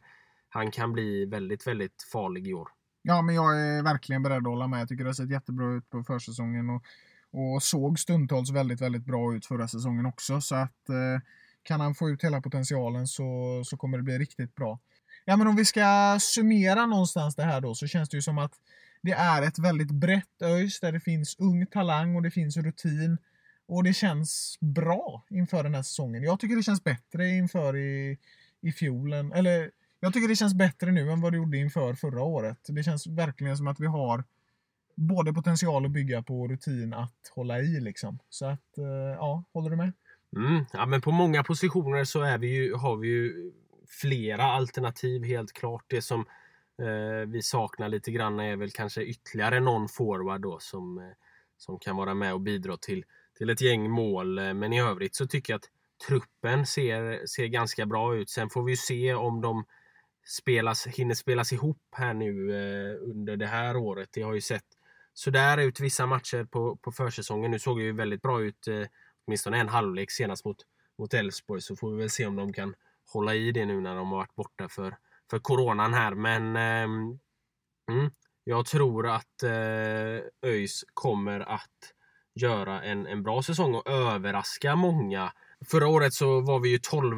[0.49, 2.69] han kan bli väldigt, väldigt farlig i år.
[3.01, 4.81] Ja, men jag är verkligen beredd att hålla med.
[4.81, 6.83] Jag tycker det har sett jättebra ut på försäsongen och,
[7.31, 10.41] och såg stundtals väldigt, väldigt bra ut förra säsongen också.
[10.41, 11.21] Så att eh,
[11.63, 14.79] kan han få ut hela potentialen så, så kommer det bli riktigt bra.
[15.25, 18.37] Ja, men om vi ska summera någonstans det här då så känns det ju som
[18.37, 18.53] att
[19.01, 23.17] det är ett väldigt brett ÖIS där det finns ung talang och det finns rutin.
[23.67, 26.23] Och det känns bra inför den här säsongen.
[26.23, 28.17] Jag tycker det känns bättre inför i,
[28.61, 29.31] i fjolen.
[29.31, 32.57] Eller jag tycker det känns bättre nu än vad det gjorde inför förra året.
[32.67, 34.23] Det känns verkligen som att vi har
[34.95, 38.19] både potential att bygga på rutin att hålla i liksom.
[38.29, 38.85] Så att, eh,
[39.17, 39.93] ja, håller du med?
[40.35, 43.51] Mm, ja, men på många positioner så är vi ju, har vi ju
[43.87, 45.83] flera alternativ helt klart.
[45.87, 46.25] Det som
[46.81, 51.03] eh, vi saknar lite grann är väl kanske ytterligare någon forward då som, eh,
[51.57, 53.05] som kan vara med och bidra till,
[53.37, 54.37] till ett gäng mål.
[54.37, 55.69] Eh, men i övrigt så tycker jag att
[56.07, 58.29] truppen ser, ser ganska bra ut.
[58.29, 59.65] Sen får vi se om de
[60.27, 64.09] spelas, hinner spelas ihop här nu eh, under det här året.
[64.11, 64.65] Det har ju sett
[65.13, 67.51] sådär ut vissa matcher på, på försäsongen.
[67.51, 68.85] Nu såg det ju väldigt bra ut, eh,
[69.25, 70.57] åtminstone en halvlek senast mot
[70.97, 72.75] mot Elfsborg så får vi väl se om de kan
[73.13, 74.97] hålla i det nu när de har varit borta för,
[75.29, 76.15] för coronan här.
[76.15, 77.13] Men eh,
[77.91, 78.11] mm,
[78.43, 81.69] jag tror att eh, ÖIS kommer att
[82.35, 85.33] göra en, en bra säsong och överraska många.
[85.65, 87.15] Förra året så var vi ju 12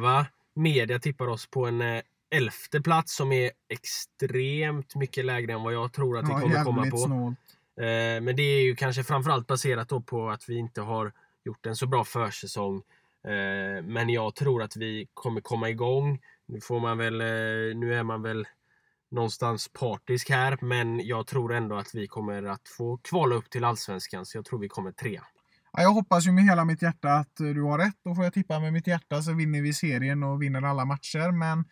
[0.54, 5.72] Media tippar oss på en eh, elfte plats som är extremt mycket lägre än vad
[5.72, 6.96] jag tror att vi Ja, kommer komma på.
[6.96, 7.38] snålt.
[7.80, 11.12] Eh, men det är ju kanske framförallt baserat på att vi inte har
[11.44, 12.82] gjort en så bra försäsong.
[13.24, 16.18] Eh, men jag tror att vi kommer komma igång.
[16.46, 18.46] Nu får man väl, eh, nu är man väl
[19.10, 23.64] någonstans partisk här, men jag tror ändå att vi kommer att få kvala upp till
[23.64, 25.24] Allsvenskan, så jag tror vi kommer trea.
[25.72, 27.96] Jag hoppas ju med hela mitt hjärta att eh, du har rätt.
[28.04, 31.32] Då får jag tippa med mitt hjärta så vinner vi serien och vinner alla matcher.
[31.32, 31.64] Men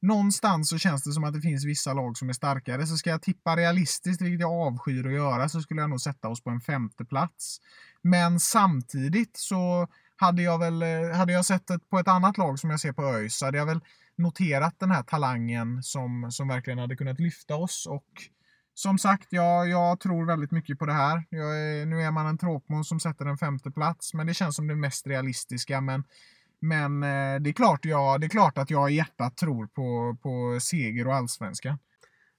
[0.00, 2.86] någonstans så känns det som att det finns vissa lag som är starkare.
[2.86, 6.28] Så ska jag tippa realistiskt, vilket jag avskyr att göra, så skulle jag nog sätta
[6.28, 7.58] oss på en femte plats.
[8.02, 9.88] Men samtidigt så
[10.20, 12.92] hade jag väl, eh, hade jag sett det på ett annat lag som jag ser
[12.92, 13.80] på ÖIS så hade jag väl
[14.16, 17.86] noterat den här talangen som, som verkligen hade kunnat lyfta oss.
[17.86, 18.06] Och
[18.74, 21.24] som sagt, jag, jag tror väldigt mycket på det här.
[21.30, 24.56] Jag är, nu är man en tråkmån som sätter en femte plats, men det känns
[24.56, 25.80] som det mest realistiska.
[25.80, 26.04] Men,
[26.60, 30.16] men eh, det, är klart jag, det är klart att jag i hjärtat tror på,
[30.22, 31.78] på seger och allsvenskan.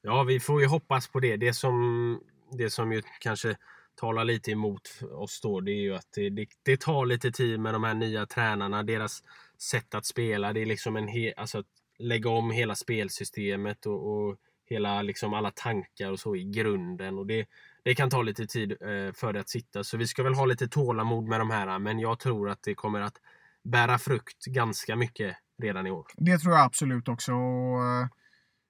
[0.02, 1.38] Ja, vi får ju hoppas på det.
[1.38, 2.20] Det som,
[2.52, 3.56] det som ju kanske
[4.00, 4.82] talar lite emot
[5.12, 7.94] oss då, det är ju att det, det, det tar lite tid med de här
[7.94, 9.24] nya tränarna, deras
[9.72, 10.54] sätt att spela.
[10.54, 11.66] Det är liksom en he, alltså att
[11.98, 14.38] lägga om hela spelsystemet och, och
[14.70, 17.18] hela liksom alla tankar och så i grunden.
[17.18, 17.48] Och det,
[17.84, 19.84] det kan ta lite tid eh, för det att sitta.
[19.84, 21.80] Så vi ska väl ha lite tålamod med de här.
[21.80, 23.16] Men jag tror att det kommer att
[23.64, 26.06] bära frukt ganska mycket redan i år.
[26.18, 27.34] Det tror jag absolut också.
[27.34, 28.08] Och, eh,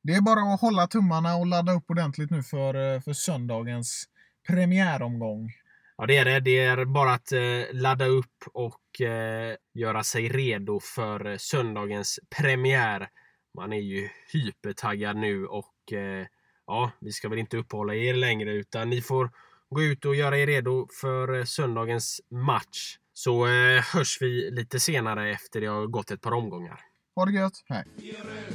[0.03, 4.05] det är bara att hålla tummarna och ladda upp ordentligt nu för, eh, för söndagens
[4.50, 5.52] premiäromgång.
[5.97, 6.39] Ja, det är det.
[6.39, 7.41] Det är bara att eh,
[7.72, 13.10] ladda upp och eh, göra sig redo för eh, söndagens premiär.
[13.58, 16.26] Man är ju hypertaggad nu och eh,
[16.68, 19.32] ja, vi ska väl inte uppehålla er längre utan ni får
[19.70, 22.97] gå ut och göra er redo för eh, söndagens match.
[23.14, 26.80] Så eh, hörs vi lite senare efter det har gått ett par omgångar.
[27.16, 27.64] Ha det gött.
[27.66, 27.84] Hej.
[27.95, 28.54] Vi är röd,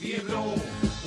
[0.00, 0.54] vi är blå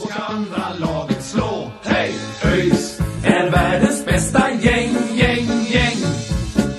[0.01, 1.71] och ska andra laget slå.
[1.83, 2.15] Hej!
[2.45, 5.97] ÖIS är världens bästa gäng, gäng, gäng.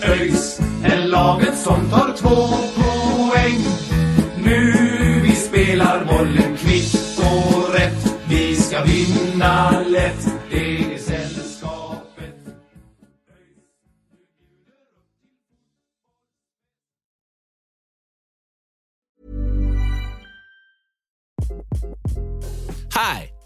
[0.03, 3.61] ÖIS är laget som tar två poäng.
[4.45, 4.73] Nu
[5.23, 8.17] vi spelar bollen kvitt och rätt.
[8.29, 10.27] Vi ska vinna lätt.
[10.51, 12.35] Det är sällskapet.
[22.95, 23.40] Hi,